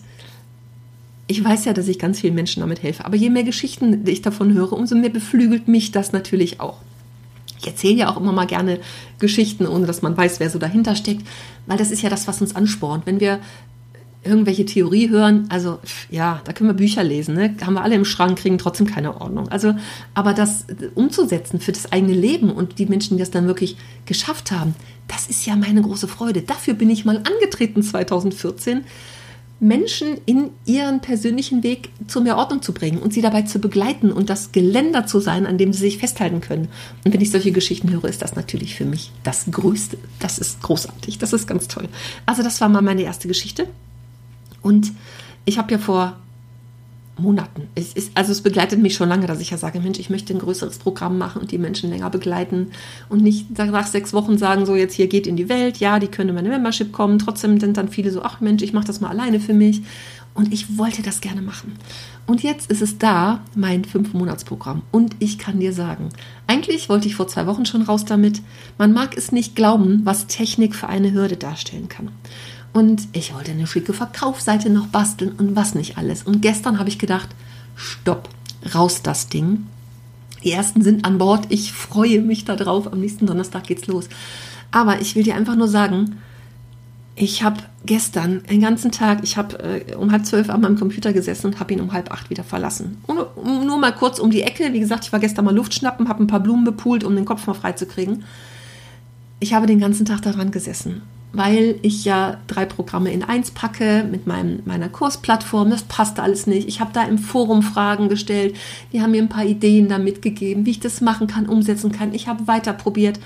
ich 1.26 1.44
weiß 1.44 1.66
ja, 1.66 1.74
dass 1.74 1.88
ich 1.88 1.98
ganz 1.98 2.20
vielen 2.20 2.34
Menschen 2.34 2.60
damit 2.60 2.82
helfe. 2.82 3.04
Aber 3.04 3.16
je 3.16 3.28
mehr 3.28 3.44
Geschichten 3.44 4.06
ich 4.06 4.22
davon 4.22 4.54
höre, 4.54 4.72
umso 4.72 4.94
mehr 4.94 5.10
beflügelt 5.10 5.68
mich 5.68 5.92
das 5.92 6.12
natürlich 6.12 6.60
auch. 6.60 6.78
Ich 7.58 7.66
erzähle 7.66 7.94
ja 7.94 8.10
auch 8.10 8.16
immer 8.16 8.32
mal 8.32 8.46
gerne 8.46 8.80
Geschichten, 9.18 9.66
ohne 9.66 9.86
dass 9.86 10.02
man 10.02 10.16
weiß, 10.16 10.40
wer 10.40 10.50
so 10.50 10.58
dahinter 10.58 10.94
steckt, 10.94 11.26
weil 11.66 11.78
das 11.78 11.90
ist 11.90 12.02
ja 12.02 12.10
das, 12.10 12.28
was 12.28 12.40
uns 12.40 12.54
anspornt. 12.54 13.06
Wenn 13.06 13.18
wir 13.18 13.40
irgendwelche 14.24 14.64
Theorie 14.64 15.08
hören, 15.08 15.46
also 15.50 15.78
ja, 16.10 16.40
da 16.44 16.52
können 16.52 16.70
wir 16.70 16.74
Bücher 16.74 17.04
lesen, 17.04 17.34
ne? 17.34 17.54
haben 17.64 17.74
wir 17.74 17.82
alle 17.82 17.94
im 17.94 18.04
Schrank, 18.04 18.38
kriegen 18.38 18.58
trotzdem 18.58 18.86
keine 18.86 19.20
Ordnung. 19.20 19.48
Also, 19.48 19.74
aber 20.14 20.34
das 20.34 20.66
umzusetzen 20.94 21.60
für 21.60 21.72
das 21.72 21.92
eigene 21.92 22.14
Leben 22.14 22.50
und 22.50 22.78
die 22.78 22.86
Menschen, 22.86 23.16
die 23.16 23.20
das 23.20 23.30
dann 23.30 23.46
wirklich 23.46 23.76
geschafft 24.04 24.50
haben, 24.50 24.74
das 25.08 25.28
ist 25.28 25.46
ja 25.46 25.54
meine 25.56 25.82
große 25.82 26.08
Freude. 26.08 26.42
Dafür 26.42 26.74
bin 26.74 26.90
ich 26.90 27.04
mal 27.04 27.18
angetreten 27.18 27.82
2014 27.82 28.84
Menschen 29.58 30.18
in 30.26 30.50
ihren 30.66 31.00
persönlichen 31.00 31.62
Weg 31.62 31.88
zu 32.06 32.20
mehr 32.20 32.36
Ordnung 32.36 32.60
zu 32.60 32.74
bringen 32.74 32.98
und 32.98 33.14
sie 33.14 33.22
dabei 33.22 33.42
zu 33.42 33.58
begleiten 33.58 34.12
und 34.12 34.28
das 34.28 34.52
Geländer 34.52 35.06
zu 35.06 35.18
sein, 35.18 35.46
an 35.46 35.56
dem 35.56 35.72
sie 35.72 35.80
sich 35.80 35.98
festhalten 35.98 36.42
können. 36.42 36.68
Und 37.04 37.14
wenn 37.14 37.20
ich 37.22 37.30
solche 37.30 37.52
Geschichten 37.52 37.90
höre, 37.90 38.04
ist 38.04 38.20
das 38.20 38.36
natürlich 38.36 38.74
für 38.74 38.84
mich 38.84 39.12
das 39.22 39.46
Größte. 39.50 39.96
Das 40.18 40.38
ist 40.38 40.60
großartig, 40.62 41.18
das 41.18 41.32
ist 41.32 41.46
ganz 41.46 41.68
toll. 41.68 41.88
Also 42.26 42.42
das 42.42 42.60
war 42.60 42.68
mal 42.68 42.82
meine 42.82 43.02
erste 43.02 43.28
Geschichte. 43.28 43.66
Und 44.62 44.92
ich 45.44 45.58
habe 45.58 45.72
ja 45.72 45.78
vor 45.78 46.16
Monaten. 47.18 47.68
Es 47.74 47.94
ist, 47.94 48.12
also 48.14 48.32
es 48.32 48.42
begleitet 48.42 48.80
mich 48.80 48.94
schon 48.94 49.08
lange, 49.08 49.26
dass 49.26 49.40
ich 49.40 49.50
ja 49.50 49.56
sage, 49.56 49.80
Mensch, 49.80 49.98
ich 49.98 50.10
möchte 50.10 50.34
ein 50.34 50.38
größeres 50.38 50.78
Programm 50.78 51.16
machen 51.16 51.40
und 51.40 51.50
die 51.50 51.58
Menschen 51.58 51.88
länger 51.88 52.10
begleiten 52.10 52.72
und 53.08 53.22
nicht 53.22 53.56
nach 53.56 53.86
sechs 53.86 54.12
Wochen 54.12 54.36
sagen, 54.36 54.66
so 54.66 54.76
jetzt 54.76 54.94
hier 54.94 55.06
geht 55.06 55.26
in 55.26 55.36
die 55.36 55.48
Welt, 55.48 55.78
ja, 55.78 55.98
die 55.98 56.08
können 56.08 56.30
in 56.30 56.34
meine 56.34 56.50
Membership 56.50 56.92
kommen. 56.92 57.18
Trotzdem 57.18 57.58
sind 57.58 57.76
dann 57.78 57.88
viele 57.88 58.10
so, 58.10 58.22
ach 58.22 58.40
Mensch, 58.40 58.62
ich 58.62 58.72
mache 58.74 58.86
das 58.86 59.00
mal 59.00 59.08
alleine 59.08 59.40
für 59.40 59.54
mich. 59.54 59.82
Und 60.34 60.52
ich 60.52 60.76
wollte 60.76 61.00
das 61.00 61.22
gerne 61.22 61.40
machen. 61.40 61.78
Und 62.26 62.42
jetzt 62.42 62.70
ist 62.70 62.82
es 62.82 62.98
da, 62.98 63.40
mein 63.54 63.86
Fünf-Monats-Programm. 63.86 64.82
Und 64.90 65.16
ich 65.18 65.38
kann 65.38 65.60
dir 65.60 65.72
sagen, 65.72 66.10
eigentlich 66.46 66.90
wollte 66.90 67.08
ich 67.08 67.14
vor 67.14 67.26
zwei 67.26 67.46
Wochen 67.46 67.64
schon 67.64 67.80
raus 67.80 68.04
damit. 68.04 68.42
Man 68.76 68.92
mag 68.92 69.16
es 69.16 69.32
nicht 69.32 69.56
glauben, 69.56 70.02
was 70.04 70.26
Technik 70.26 70.74
für 70.74 70.90
eine 70.90 71.14
Hürde 71.14 71.38
darstellen 71.38 71.88
kann. 71.88 72.10
Und 72.76 73.08
ich 73.14 73.32
wollte 73.32 73.52
eine 73.52 73.66
schicke 73.66 73.94
Verkaufsseite 73.94 74.68
noch 74.68 74.88
basteln 74.88 75.32
und 75.38 75.56
was 75.56 75.74
nicht 75.74 75.96
alles. 75.96 76.24
Und 76.24 76.42
gestern 76.42 76.78
habe 76.78 76.90
ich 76.90 76.98
gedacht, 76.98 77.30
stopp, 77.74 78.28
raus 78.74 79.00
das 79.00 79.30
Ding. 79.30 79.66
Die 80.44 80.52
ersten 80.52 80.82
sind 80.82 81.06
an 81.06 81.16
Bord. 81.16 81.46
Ich 81.48 81.72
freue 81.72 82.20
mich 82.20 82.44
darauf. 82.44 82.92
Am 82.92 83.00
nächsten 83.00 83.24
Donnerstag 83.24 83.64
geht's 83.64 83.86
los. 83.86 84.10
Aber 84.72 85.00
ich 85.00 85.16
will 85.16 85.22
dir 85.22 85.36
einfach 85.36 85.56
nur 85.56 85.68
sagen, 85.68 86.18
ich 87.14 87.42
habe 87.42 87.62
gestern 87.86 88.42
den 88.42 88.60
ganzen 88.60 88.92
Tag, 88.92 89.20
ich 89.22 89.38
habe 89.38 89.58
äh, 89.58 89.94
um 89.94 90.12
halb 90.12 90.26
zwölf 90.26 90.50
an 90.50 90.60
meinem 90.60 90.78
Computer 90.78 91.14
gesessen 91.14 91.46
und 91.46 91.60
habe 91.60 91.72
ihn 91.72 91.80
um 91.80 91.94
halb 91.94 92.12
acht 92.12 92.28
wieder 92.28 92.44
verlassen. 92.44 92.98
Nur, 93.08 93.32
nur 93.42 93.78
mal 93.78 93.94
kurz 93.94 94.18
um 94.18 94.30
die 94.30 94.42
Ecke. 94.42 94.74
Wie 94.74 94.80
gesagt, 94.80 95.06
ich 95.06 95.12
war 95.14 95.20
gestern 95.20 95.46
mal 95.46 95.56
Luft 95.56 95.72
schnappen, 95.72 96.10
habe 96.10 96.22
ein 96.22 96.26
paar 96.26 96.40
Blumen 96.40 96.64
bepult, 96.64 97.04
um 97.04 97.16
den 97.16 97.24
Kopf 97.24 97.46
mal 97.46 97.54
freizukriegen. 97.54 98.24
Ich 99.40 99.54
habe 99.54 99.66
den 99.66 99.80
ganzen 99.80 100.04
Tag 100.04 100.20
daran 100.20 100.50
gesessen 100.50 101.00
weil 101.36 101.78
ich 101.82 102.06
ja 102.06 102.38
drei 102.46 102.64
Programme 102.64 103.12
in 103.12 103.22
eins 103.22 103.50
packe 103.50 104.06
mit 104.10 104.26
meinem, 104.26 104.62
meiner 104.64 104.88
Kursplattform. 104.88 105.68
Das 105.68 105.82
passte 105.82 106.22
alles 106.22 106.46
nicht. 106.46 106.66
Ich 106.66 106.80
habe 106.80 106.92
da 106.94 107.04
im 107.04 107.18
Forum 107.18 107.62
Fragen 107.62 108.08
gestellt. 108.08 108.56
Die 108.92 109.02
haben 109.02 109.10
mir 109.10 109.22
ein 109.22 109.28
paar 109.28 109.44
Ideen 109.44 109.90
da 109.90 109.98
mitgegeben, 109.98 110.64
wie 110.64 110.70
ich 110.70 110.80
das 110.80 111.02
machen 111.02 111.26
kann, 111.26 111.46
umsetzen 111.46 111.92
kann. 111.92 112.14
Ich 112.14 112.26
habe 112.26 112.46
weiter 112.46 112.72
probiert. 112.72 113.20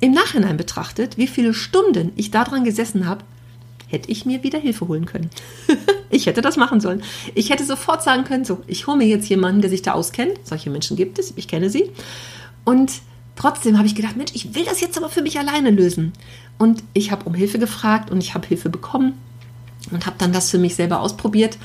Im 0.00 0.12
Nachhinein 0.12 0.56
betrachtet, 0.56 1.18
wie 1.18 1.26
viele 1.26 1.52
Stunden 1.52 2.12
ich 2.16 2.30
daran 2.30 2.64
gesessen 2.64 3.06
habe, 3.06 3.24
hätte 3.88 4.10
ich 4.10 4.24
mir 4.24 4.42
wieder 4.42 4.58
Hilfe 4.58 4.88
holen 4.88 5.04
können. 5.04 5.28
ich 6.10 6.24
hätte 6.24 6.40
das 6.40 6.56
machen 6.56 6.80
sollen. 6.80 7.02
Ich 7.34 7.50
hätte 7.50 7.64
sofort 7.64 8.02
sagen 8.02 8.24
können, 8.24 8.46
so, 8.46 8.62
ich 8.68 8.86
hole 8.86 8.96
mir 8.96 9.06
jetzt 9.06 9.28
jemanden, 9.28 9.60
der 9.60 9.68
sich 9.68 9.82
da 9.82 9.92
auskennt. 9.92 10.38
Solche 10.44 10.70
Menschen 10.70 10.96
gibt 10.96 11.18
es, 11.18 11.34
ich 11.36 11.46
kenne 11.46 11.68
sie. 11.68 11.90
Und 12.64 13.02
trotzdem 13.36 13.76
habe 13.76 13.86
ich 13.86 13.94
gedacht, 13.94 14.16
Mensch, 14.16 14.32
ich 14.32 14.54
will 14.54 14.64
das 14.64 14.80
jetzt 14.80 14.96
aber 14.96 15.10
für 15.10 15.20
mich 15.20 15.38
alleine 15.38 15.70
lösen. 15.70 16.14
Und 16.60 16.84
ich 16.92 17.10
habe 17.10 17.24
um 17.24 17.32
Hilfe 17.32 17.58
gefragt 17.58 18.10
und 18.10 18.22
ich 18.22 18.34
habe 18.34 18.46
Hilfe 18.46 18.68
bekommen 18.68 19.14
und 19.90 20.04
habe 20.04 20.16
dann 20.18 20.30
das 20.30 20.50
für 20.50 20.58
mich 20.58 20.74
selber 20.74 21.00
ausprobiert. 21.00 21.56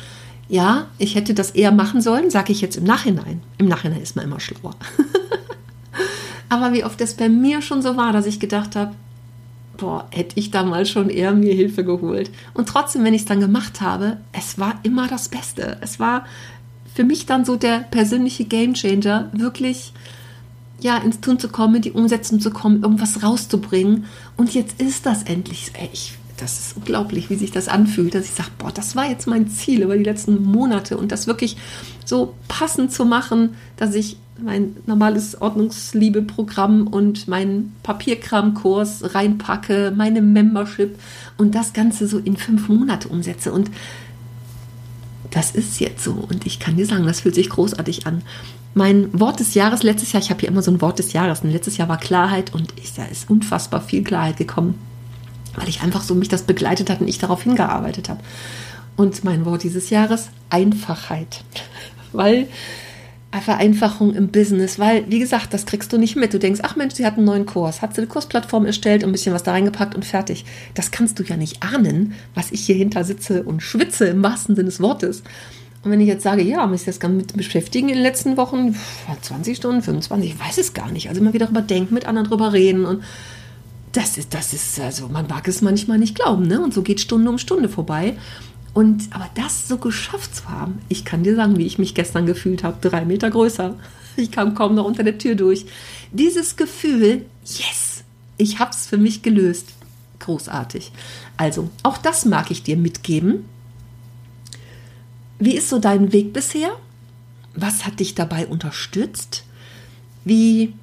Ja, 0.47 0.87
ich 0.97 1.15
hätte 1.15 1.33
das 1.33 1.51
eher 1.51 1.73
machen 1.73 1.99
sollen, 1.99 2.29
sage 2.29 2.53
ich 2.53 2.61
jetzt 2.61 2.77
im 2.77 2.85
Nachhinein. 2.85 3.41
Im 3.57 3.67
Nachhinein 3.67 4.01
ist 4.01 4.15
man 4.15 4.23
immer 4.23 4.39
schlauer. 4.39 4.73
Aber 6.49 6.71
wie 6.71 6.85
oft 6.85 7.01
es 7.01 7.15
bei 7.15 7.27
mir 7.27 7.61
schon 7.61 7.81
so 7.81 7.97
war, 7.97 8.13
dass 8.13 8.25
ich 8.25 8.39
gedacht 8.39 8.77
habe, 8.77 8.95
boah, 9.75 10.07
hätte 10.11 10.39
ich 10.39 10.49
damals 10.49 10.89
schon 10.89 11.09
eher 11.09 11.33
mir 11.33 11.53
Hilfe 11.53 11.83
geholt. 11.83 12.31
Und 12.53 12.69
trotzdem, 12.69 13.03
wenn 13.03 13.13
ich 13.13 13.23
es 13.23 13.27
dann 13.27 13.41
gemacht 13.41 13.81
habe, 13.81 14.19
es 14.31 14.59
war 14.59 14.79
immer 14.83 15.09
das 15.09 15.27
Beste. 15.27 15.77
Es 15.81 15.99
war 15.99 16.25
für 16.93 17.03
mich 17.03 17.25
dann 17.25 17.43
so 17.43 17.57
der 17.57 17.79
persönliche 17.79 18.45
Gamechanger, 18.45 19.29
wirklich 19.33 19.91
ja, 20.85 20.97
ins 20.97 21.19
Tun 21.19 21.39
zu 21.39 21.49
kommen, 21.49 21.75
in 21.75 21.81
die 21.81 21.91
Umsetzung 21.91 22.39
zu 22.39 22.51
kommen, 22.51 22.83
irgendwas 22.83 23.23
rauszubringen. 23.23 24.05
Und 24.37 24.53
jetzt 24.53 24.79
ist 24.79 25.07
das 25.07 25.23
endlich. 25.23 25.71
Ey, 25.73 25.89
ich, 25.91 26.13
das 26.37 26.59
ist 26.59 26.77
unglaublich, 26.77 27.31
wie 27.31 27.35
sich 27.35 27.49
das 27.49 27.67
anfühlt, 27.67 28.13
dass 28.13 28.25
ich 28.25 28.31
sage, 28.31 28.51
boah, 28.59 28.71
das 28.71 28.95
war 28.95 29.09
jetzt 29.09 29.25
mein 29.25 29.49
Ziel 29.49 29.81
über 29.81 29.97
die 29.97 30.03
letzten 30.03 30.43
Monate 30.43 30.97
und 30.97 31.11
das 31.11 31.25
wirklich 31.25 31.57
so 32.05 32.35
passend 32.47 32.91
zu 32.91 33.03
machen, 33.03 33.55
dass 33.77 33.95
ich 33.95 34.17
mein 34.37 34.75
normales 34.85 35.41
Ordnungsliebe-Programm 35.41 36.85
und 36.85 37.27
meinen 37.27 37.73
Papierkramkurs 37.81 39.15
reinpacke, 39.15 39.91
meine 39.95 40.21
Membership 40.21 40.99
und 41.37 41.55
das 41.55 41.73
Ganze 41.73 42.07
so 42.07 42.19
in 42.19 42.37
fünf 42.37 42.69
Monate 42.69 43.07
umsetze. 43.07 43.51
Und 43.51 43.71
das 45.31 45.51
ist 45.51 45.79
jetzt 45.79 46.03
so. 46.03 46.11
Und 46.11 46.45
ich 46.45 46.59
kann 46.59 46.75
dir 46.77 46.85
sagen, 46.85 47.07
das 47.07 47.21
fühlt 47.21 47.35
sich 47.35 47.49
großartig 47.49 48.05
an. 48.05 48.21
Mein 48.77 49.17
Wort 49.17 49.39
des 49.39 49.53
Jahres 49.53 49.83
letztes 49.83 50.11
Jahr, 50.11 50.21
ich 50.21 50.29
habe 50.29 50.41
hier 50.41 50.49
immer 50.49 50.61
so 50.61 50.69
ein 50.69 50.81
Wort 50.81 50.99
des 50.99 51.13
Jahres, 51.13 51.39
und 51.39 51.51
letztes 51.51 51.77
Jahr 51.77 51.87
war 51.87 51.97
Klarheit 51.97 52.53
und 52.53 52.73
ich, 52.75 52.93
da 52.93 53.05
ist 53.05 53.29
unfassbar 53.29 53.81
viel 53.81 54.03
Klarheit 54.03 54.35
gekommen, 54.35 54.77
weil 55.55 55.69
ich 55.69 55.81
einfach 55.81 56.03
so 56.03 56.13
mich 56.13 56.27
das 56.27 56.43
begleitet 56.43 56.89
hat 56.89 56.99
und 56.99 57.07
ich 57.07 57.17
darauf 57.17 57.43
hingearbeitet 57.43 58.09
habe. 58.09 58.19
Und 58.97 59.23
mein 59.23 59.45
Wort 59.45 59.63
dieses 59.63 59.89
Jahres, 59.89 60.29
Einfachheit. 60.49 61.43
weil 62.11 62.47
Vereinfachung 63.41 64.13
im 64.13 64.29
Business, 64.29 64.79
weil, 64.79 65.09
wie 65.09 65.19
gesagt, 65.19 65.53
das 65.53 65.65
kriegst 65.65 65.91
du 65.91 65.97
nicht 65.97 66.15
mit. 66.15 66.33
Du 66.33 66.39
denkst, 66.39 66.61
ach 66.63 66.75
Mensch, 66.75 66.95
sie 66.95 67.05
hat 67.05 67.17
einen 67.17 67.25
neuen 67.25 67.45
Kurs, 67.45 67.81
hat 67.81 67.93
sie 67.93 68.01
eine 68.01 68.07
Kursplattform 68.07 68.65
erstellt 68.65 69.03
und 69.03 69.09
ein 69.09 69.11
bisschen 69.11 69.33
was 69.33 69.43
da 69.43 69.51
reingepackt 69.51 69.95
und 69.95 70.05
fertig. 70.05 70.45
Das 70.73 70.91
kannst 70.91 71.19
du 71.19 71.23
ja 71.23 71.37
nicht 71.37 71.63
ahnen, 71.63 72.13
was 72.33 72.51
ich 72.51 72.61
hier 72.61 72.75
hinter 72.75 73.03
sitze 73.03 73.43
und 73.43 73.61
schwitze 73.61 74.05
im 74.07 74.23
wahrsten 74.23 74.55
Sinne 74.55 74.69
des 74.69 74.79
Wortes. 74.79 75.23
Und 75.85 75.91
wenn 75.91 76.01
ich 76.01 76.07
jetzt 76.07 76.23
sage, 76.23 76.41
ja, 76.41 76.65
muss 76.65 76.81
ich 76.81 76.85
das 76.87 76.99
ganz 76.99 77.15
mit 77.15 77.37
beschäftigen 77.37 77.89
in 77.89 77.95
den 77.95 78.03
letzten 78.03 78.37
Wochen, 78.37 78.75
20 79.21 79.55
Stunden, 79.55 79.83
25, 79.83 80.33
ich 80.33 80.39
weiß 80.39 80.57
es 80.57 80.73
gar 80.73 80.91
nicht. 80.91 81.09
Also 81.09 81.21
immer 81.21 81.31
wieder 81.31 81.45
darüber 81.45 81.61
denken, 81.61 81.93
mit 81.93 82.07
anderen 82.07 82.27
drüber 82.27 82.53
reden 82.53 82.85
und 82.85 83.03
das 83.91 84.17
ist, 84.17 84.33
das 84.33 84.51
ist, 84.51 84.79
also 84.79 85.07
man 85.07 85.27
mag 85.27 85.47
es 85.47 85.61
manchmal 85.61 85.99
nicht 85.99 86.15
glauben, 86.15 86.47
ne? 86.47 86.59
Und 86.59 86.73
so 86.73 86.81
geht 86.81 86.99
Stunde 86.99 87.29
um 87.29 87.37
Stunde 87.37 87.69
vorbei. 87.69 88.17
Und 88.73 89.03
aber 89.11 89.29
das 89.35 89.67
so 89.67 89.77
geschafft 89.77 90.35
zu 90.35 90.49
haben, 90.49 90.79
ich 90.89 91.05
kann 91.05 91.23
dir 91.23 91.35
sagen, 91.35 91.57
wie 91.57 91.65
ich 91.65 91.77
mich 91.77 91.93
gestern 91.93 92.25
gefühlt 92.25 92.63
habe, 92.63 92.77
drei 92.81 93.05
Meter 93.05 93.29
größer. 93.29 93.75
Ich 94.17 94.31
kam 94.31 94.55
kaum 94.55 94.75
noch 94.75 94.85
unter 94.85 95.03
der 95.03 95.17
Tür 95.17 95.35
durch. 95.35 95.65
Dieses 96.13 96.55
Gefühl, 96.55 97.25
yes, 97.43 98.05
ich 98.37 98.59
habe 98.59 98.71
es 98.71 98.87
für 98.87 98.97
mich 98.97 99.23
gelöst. 99.23 99.67
Großartig. 100.19 100.93
Also, 101.35 101.69
auch 101.83 101.97
das 101.97 102.23
mag 102.23 102.49
ich 102.49 102.63
dir 102.63 102.77
mitgeben. 102.77 103.43
Wie 105.39 105.55
ist 105.55 105.69
so 105.69 105.79
dein 105.79 106.13
Weg 106.13 106.33
bisher? 106.33 106.71
Was 107.55 107.85
hat 107.85 107.99
dich 107.99 108.15
dabei 108.15 108.47
unterstützt? 108.47 109.43
Wie 110.23 110.73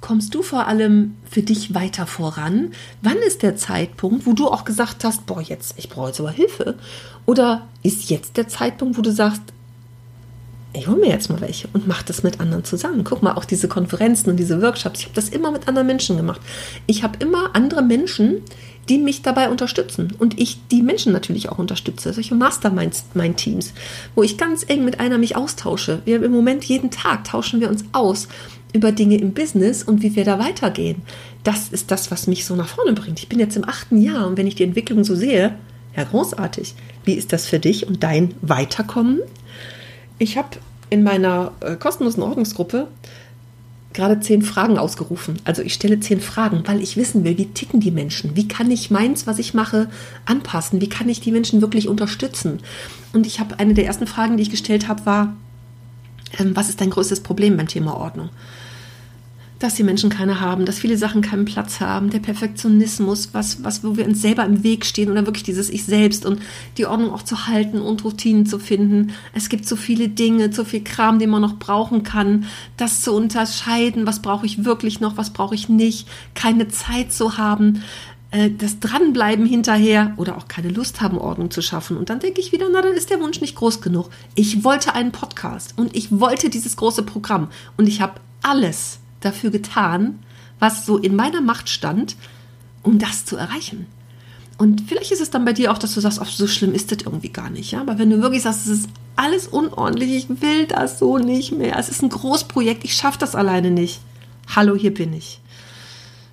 kommst 0.00 0.34
du 0.34 0.42
vor 0.42 0.66
allem 0.66 1.16
für 1.28 1.42
dich 1.42 1.74
weiter 1.74 2.06
voran? 2.06 2.72
Wann 3.02 3.18
ist 3.18 3.42
der 3.42 3.56
Zeitpunkt, 3.56 4.26
wo 4.26 4.32
du 4.32 4.48
auch 4.48 4.64
gesagt 4.64 5.04
hast, 5.04 5.26
boah, 5.26 5.40
jetzt, 5.40 5.74
ich 5.76 5.88
brauche 5.88 6.08
jetzt 6.08 6.20
aber 6.20 6.30
Hilfe? 6.30 6.76
Oder 7.26 7.66
ist 7.82 8.10
jetzt 8.10 8.36
der 8.36 8.48
Zeitpunkt, 8.48 8.96
wo 8.96 9.02
du 9.02 9.12
sagst, 9.12 9.42
ich 10.72 10.86
hole 10.86 10.98
mir 10.98 11.08
jetzt 11.08 11.30
mal 11.30 11.40
welche 11.40 11.68
und 11.72 11.88
mache 11.88 12.04
das 12.04 12.22
mit 12.22 12.40
anderen 12.40 12.64
zusammen. 12.64 13.02
Guck 13.02 13.22
mal, 13.22 13.34
auch 13.34 13.44
diese 13.44 13.68
Konferenzen 13.68 14.30
und 14.30 14.36
diese 14.36 14.60
Workshops, 14.60 15.00
ich 15.00 15.06
habe 15.06 15.14
das 15.14 15.30
immer 15.30 15.50
mit 15.50 15.66
anderen 15.66 15.86
Menschen 15.86 16.16
gemacht. 16.16 16.40
Ich 16.86 17.02
habe 17.02 17.18
immer 17.18 17.54
andere 17.54 17.82
Menschen, 17.82 18.42
die 18.88 18.98
mich 18.98 19.22
dabei 19.22 19.50
unterstützen 19.50 20.12
und 20.18 20.40
ich 20.40 20.58
die 20.70 20.82
Menschen 20.82 21.12
natürlich 21.12 21.48
auch 21.50 21.58
unterstütze. 21.58 22.12
Solche 22.12 22.34
Mastermind-Teams, 22.34 23.72
wo 24.14 24.22
ich 24.22 24.38
ganz 24.38 24.64
eng 24.68 24.84
mit 24.84 25.00
einer 25.00 25.18
mich 25.18 25.36
austausche. 25.36 26.00
Wir 26.04 26.22
im 26.22 26.32
Moment 26.32 26.64
jeden 26.64 26.90
Tag 26.90 27.24
tauschen 27.24 27.60
wir 27.60 27.68
uns 27.68 27.84
aus 27.92 28.28
über 28.72 28.92
Dinge 28.92 29.16
im 29.16 29.32
Business 29.32 29.82
und 29.82 30.02
wie 30.02 30.14
wir 30.14 30.24
da 30.24 30.38
weitergehen. 30.38 31.02
Das 31.44 31.68
ist 31.68 31.90
das, 31.90 32.10
was 32.10 32.26
mich 32.26 32.44
so 32.44 32.54
nach 32.54 32.68
vorne 32.68 32.92
bringt. 32.92 33.18
Ich 33.18 33.28
bin 33.28 33.38
jetzt 33.38 33.56
im 33.56 33.68
achten 33.68 34.00
Jahr 34.00 34.26
und 34.26 34.36
wenn 34.36 34.46
ich 34.46 34.54
die 34.54 34.64
Entwicklung 34.64 35.04
so 35.04 35.14
sehe, 35.14 35.54
ja 35.96 36.04
großartig. 36.04 36.74
Wie 37.04 37.14
ist 37.14 37.32
das 37.32 37.46
für 37.46 37.58
dich 37.58 37.86
und 37.86 38.02
dein 38.02 38.34
Weiterkommen? 38.42 39.20
Ich 40.18 40.36
habe 40.36 40.48
in 40.90 41.02
meiner 41.02 41.52
äh, 41.60 41.76
kostenlosen 41.76 42.22
Ordnungsgruppe 42.22 42.88
gerade 43.98 44.20
zehn 44.20 44.42
Fragen 44.42 44.78
ausgerufen. 44.78 45.40
Also 45.42 45.60
ich 45.60 45.74
stelle 45.74 45.98
zehn 45.98 46.20
Fragen, 46.20 46.62
weil 46.66 46.80
ich 46.80 46.96
wissen 46.96 47.24
will, 47.24 47.36
wie 47.36 47.46
ticken 47.46 47.80
die 47.80 47.90
Menschen? 47.90 48.36
Wie 48.36 48.46
kann 48.46 48.70
ich 48.70 48.92
meins, 48.92 49.26
was 49.26 49.40
ich 49.40 49.54
mache, 49.54 49.90
anpassen? 50.24 50.80
Wie 50.80 50.88
kann 50.88 51.08
ich 51.08 51.20
die 51.20 51.32
Menschen 51.32 51.60
wirklich 51.60 51.88
unterstützen? 51.88 52.60
Und 53.12 53.26
ich 53.26 53.40
habe 53.40 53.58
eine 53.58 53.74
der 53.74 53.86
ersten 53.86 54.06
Fragen, 54.06 54.36
die 54.36 54.44
ich 54.44 54.52
gestellt 54.52 54.86
habe, 54.86 55.04
war, 55.04 55.36
ähm, 56.38 56.54
was 56.54 56.68
ist 56.68 56.80
dein 56.80 56.90
größtes 56.90 57.24
Problem 57.24 57.56
beim 57.56 57.66
Thema 57.66 57.96
Ordnung? 57.96 58.30
Dass 59.58 59.74
die 59.74 59.82
Menschen 59.82 60.08
keine 60.08 60.40
haben, 60.40 60.64
dass 60.64 60.78
viele 60.78 60.96
Sachen 60.96 61.20
keinen 61.20 61.44
Platz 61.44 61.80
haben, 61.80 62.10
der 62.10 62.20
Perfektionismus, 62.20 63.30
was, 63.32 63.64
was, 63.64 63.82
wo 63.82 63.96
wir 63.96 64.06
uns 64.06 64.22
selber 64.22 64.44
im 64.44 64.62
Weg 64.62 64.84
stehen 64.86 65.10
oder 65.10 65.26
wirklich 65.26 65.42
dieses 65.42 65.68
Ich 65.68 65.84
selbst 65.84 66.24
und 66.24 66.40
die 66.76 66.86
Ordnung 66.86 67.12
auch 67.12 67.22
zu 67.22 67.48
halten 67.48 67.80
und 67.80 68.04
Routinen 68.04 68.46
zu 68.46 68.58
finden. 68.58 69.12
Es 69.34 69.48
gibt 69.48 69.66
so 69.66 69.74
viele 69.74 70.08
Dinge, 70.08 70.52
so 70.52 70.64
viel 70.64 70.84
Kram, 70.84 71.18
den 71.18 71.30
man 71.30 71.42
noch 71.42 71.58
brauchen 71.58 72.04
kann, 72.04 72.44
das 72.76 73.00
zu 73.00 73.12
unterscheiden, 73.12 74.06
was 74.06 74.22
brauche 74.22 74.46
ich 74.46 74.64
wirklich 74.64 75.00
noch, 75.00 75.16
was 75.16 75.30
brauche 75.30 75.54
ich 75.54 75.68
nicht, 75.68 76.06
keine 76.34 76.68
Zeit 76.68 77.12
zu 77.12 77.36
haben, 77.36 77.82
äh, 78.30 78.50
das 78.56 78.78
Dranbleiben 78.78 79.44
hinterher 79.44 80.12
oder 80.18 80.36
auch 80.36 80.46
keine 80.46 80.68
Lust 80.68 81.00
haben, 81.00 81.18
Ordnung 81.18 81.50
zu 81.50 81.62
schaffen. 81.62 81.96
Und 81.96 82.10
dann 82.10 82.20
denke 82.20 82.40
ich 82.40 82.52
wieder, 82.52 82.66
na, 82.72 82.80
dann 82.80 82.94
ist 82.94 83.10
der 83.10 83.20
Wunsch 83.20 83.40
nicht 83.40 83.56
groß 83.56 83.80
genug. 83.80 84.10
Ich 84.36 84.62
wollte 84.62 84.94
einen 84.94 85.10
Podcast 85.10 85.74
und 85.76 85.96
ich 85.96 86.20
wollte 86.20 86.48
dieses 86.48 86.76
große 86.76 87.02
Programm 87.02 87.48
und 87.76 87.88
ich 87.88 88.00
habe 88.00 88.20
alles 88.42 89.00
dafür 89.20 89.50
getan, 89.50 90.18
was 90.58 90.86
so 90.86 90.98
in 90.98 91.16
meiner 91.16 91.40
Macht 91.40 91.68
stand, 91.68 92.16
um 92.82 92.98
das 92.98 93.24
zu 93.24 93.36
erreichen. 93.36 93.86
Und 94.58 94.82
vielleicht 94.88 95.12
ist 95.12 95.20
es 95.20 95.30
dann 95.30 95.44
bei 95.44 95.52
dir 95.52 95.72
auch, 95.72 95.78
dass 95.78 95.94
du 95.94 96.00
sagst, 96.00 96.20
ach, 96.20 96.28
so 96.28 96.48
schlimm 96.48 96.74
ist 96.74 96.90
das 96.90 97.02
irgendwie 97.04 97.28
gar 97.28 97.48
nicht. 97.48 97.70
Ja? 97.70 97.80
Aber 97.80 97.98
wenn 97.98 98.10
du 98.10 98.20
wirklich 98.20 98.42
sagst, 98.42 98.66
es 98.66 98.80
ist 98.80 98.88
alles 99.14 99.46
unordentlich, 99.46 100.10
ich 100.10 100.42
will 100.42 100.66
das 100.66 100.98
so 100.98 101.18
nicht 101.18 101.52
mehr, 101.52 101.78
es 101.78 101.88
ist 101.88 102.02
ein 102.02 102.08
Großprojekt, 102.08 102.84
ich 102.84 102.94
schaffe 102.94 103.18
das 103.18 103.36
alleine 103.36 103.70
nicht. 103.70 104.00
Hallo, 104.54 104.74
hier 104.74 104.92
bin 104.92 105.12
ich. 105.12 105.40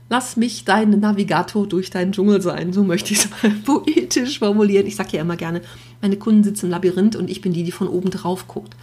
Lass 0.07 0.37
mich 0.37 0.65
dein 0.65 0.91
Navigator 0.91 1.65
durch 1.67 1.89
deinen 1.89 2.11
Dschungel 2.11 2.39
sein, 2.39 2.73
so 2.73 2.83
möchte 2.83 3.13
ich 3.13 3.25
es 3.25 3.29
mal 3.41 3.51
poetisch 3.65 4.37
formulieren. 4.37 4.85
Ich 4.85 4.95
sage 4.95 5.17
ja 5.17 5.21
immer 5.21 5.35
gerne, 5.35 5.61
meine 5.99 6.17
Kunden 6.17 6.43
sitzen 6.43 6.67
im 6.67 6.71
Labyrinth 6.71 7.15
und 7.15 7.27
ich 7.27 7.41
bin 7.41 7.53
die, 7.53 7.63
die 7.63 7.71
von 7.71 7.87
oben 7.87 8.11
drauf 8.11 8.47
guckt. 8.47 8.75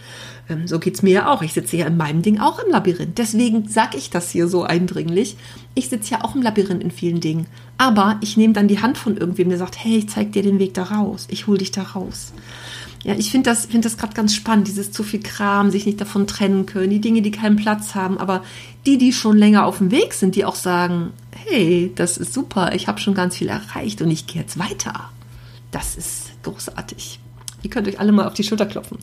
Ähm, 0.49 0.67
so 0.67 0.79
geht 0.79 0.95
es 0.95 1.01
mir 1.01 1.13
ja 1.13 1.31
auch. 1.31 1.41
Ich 1.41 1.53
sitze 1.53 1.77
ja 1.77 1.85
in 1.87 1.95
meinem 1.95 2.23
Ding 2.23 2.39
auch 2.39 2.59
im 2.59 2.69
Labyrinth. 2.69 3.17
Deswegen 3.17 3.69
sage 3.69 3.97
ich 3.97 4.09
das 4.09 4.31
hier 4.31 4.49
so 4.49 4.63
eindringlich. 4.63 5.37
Ich 5.75 5.87
sitze 5.87 6.11
ja 6.11 6.23
auch 6.25 6.35
im 6.35 6.41
Labyrinth 6.41 6.83
in 6.83 6.91
vielen 6.91 7.21
Dingen. 7.21 7.47
Aber 7.77 8.17
ich 8.19 8.35
nehme 8.35 8.53
dann 8.53 8.67
die 8.67 8.81
Hand 8.81 8.97
von 8.97 9.15
irgendwem, 9.15 9.47
der 9.47 9.57
sagt, 9.57 9.81
hey, 9.81 9.99
ich 9.99 10.09
zeig 10.09 10.33
dir 10.33 10.43
den 10.43 10.59
Weg 10.59 10.73
da 10.73 10.83
raus. 10.83 11.27
Ich 11.29 11.47
hole 11.47 11.59
dich 11.59 11.71
da 11.71 11.83
raus. 11.83 12.33
Ja, 13.03 13.15
ich 13.15 13.31
finde 13.31 13.49
das, 13.49 13.65
find 13.65 13.83
das 13.83 13.97
gerade 13.97 14.13
ganz 14.13 14.33
spannend, 14.33 14.67
dieses 14.67 14.91
zu 14.91 15.03
viel 15.03 15.21
Kram, 15.21 15.71
sich 15.71 15.85
nicht 15.85 15.99
davon 15.99 16.25
trennen 16.25 16.65
können, 16.65 16.89
die 16.89 17.01
Dinge, 17.01 17.21
die 17.21 17.31
keinen 17.31 17.57
Platz 17.57 17.95
haben, 17.95 18.17
aber 18.17 18.43
die, 18.85 18.97
die 18.97 19.11
schon 19.11 19.37
länger 19.37 19.65
auf 19.65 19.79
dem 19.79 19.91
Weg 19.91 20.13
sind, 20.13 20.35
die 20.35 20.45
auch 20.45 20.55
sagen, 20.55 21.11
hey, 21.31 21.91
das 21.95 22.17
ist 22.17 22.33
super, 22.33 22.73
ich 22.73 22.87
habe 22.87 23.01
schon 23.01 23.13
ganz 23.13 23.37
viel 23.37 23.49
erreicht 23.49 24.01
und 24.01 24.09
ich 24.09 24.25
gehe 24.25 24.41
jetzt 24.41 24.57
weiter. 24.57 25.09
Das 25.71 25.95
ist 25.95 26.31
großartig. 26.43 27.19
Ihr 27.61 27.69
könnt 27.69 27.87
euch 27.87 27.99
alle 27.99 28.11
mal 28.13 28.27
auf 28.27 28.33
die 28.33 28.43
Schulter 28.43 28.65
klopfen. 28.65 28.97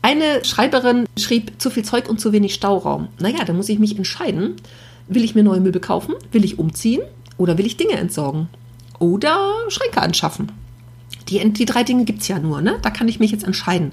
Eine 0.00 0.44
Schreiberin 0.44 1.06
schrieb 1.18 1.60
zu 1.60 1.70
viel 1.70 1.84
Zeug 1.84 2.08
und 2.08 2.20
zu 2.20 2.32
wenig 2.32 2.54
Stauraum. 2.54 3.08
Naja, 3.18 3.44
da 3.44 3.52
muss 3.52 3.68
ich 3.68 3.80
mich 3.80 3.96
entscheiden. 3.96 4.54
Will 5.08 5.24
ich 5.24 5.34
mir 5.34 5.42
neue 5.42 5.60
Möbel 5.60 5.80
kaufen? 5.80 6.14
Will 6.30 6.44
ich 6.44 6.58
umziehen? 6.58 7.02
Oder 7.36 7.58
will 7.58 7.66
ich 7.66 7.76
Dinge 7.76 7.94
entsorgen? 7.94 8.48
oder 8.98 9.52
Schränke 9.68 10.02
anschaffen. 10.02 10.52
Die, 11.28 11.52
die 11.52 11.64
drei 11.64 11.84
Dinge 11.84 12.04
gibt 12.04 12.22
es 12.22 12.28
ja 12.28 12.38
nur, 12.38 12.60
ne? 12.60 12.78
Da 12.82 12.90
kann 12.90 13.08
ich 13.08 13.20
mich 13.20 13.30
jetzt 13.30 13.44
entscheiden. 13.44 13.92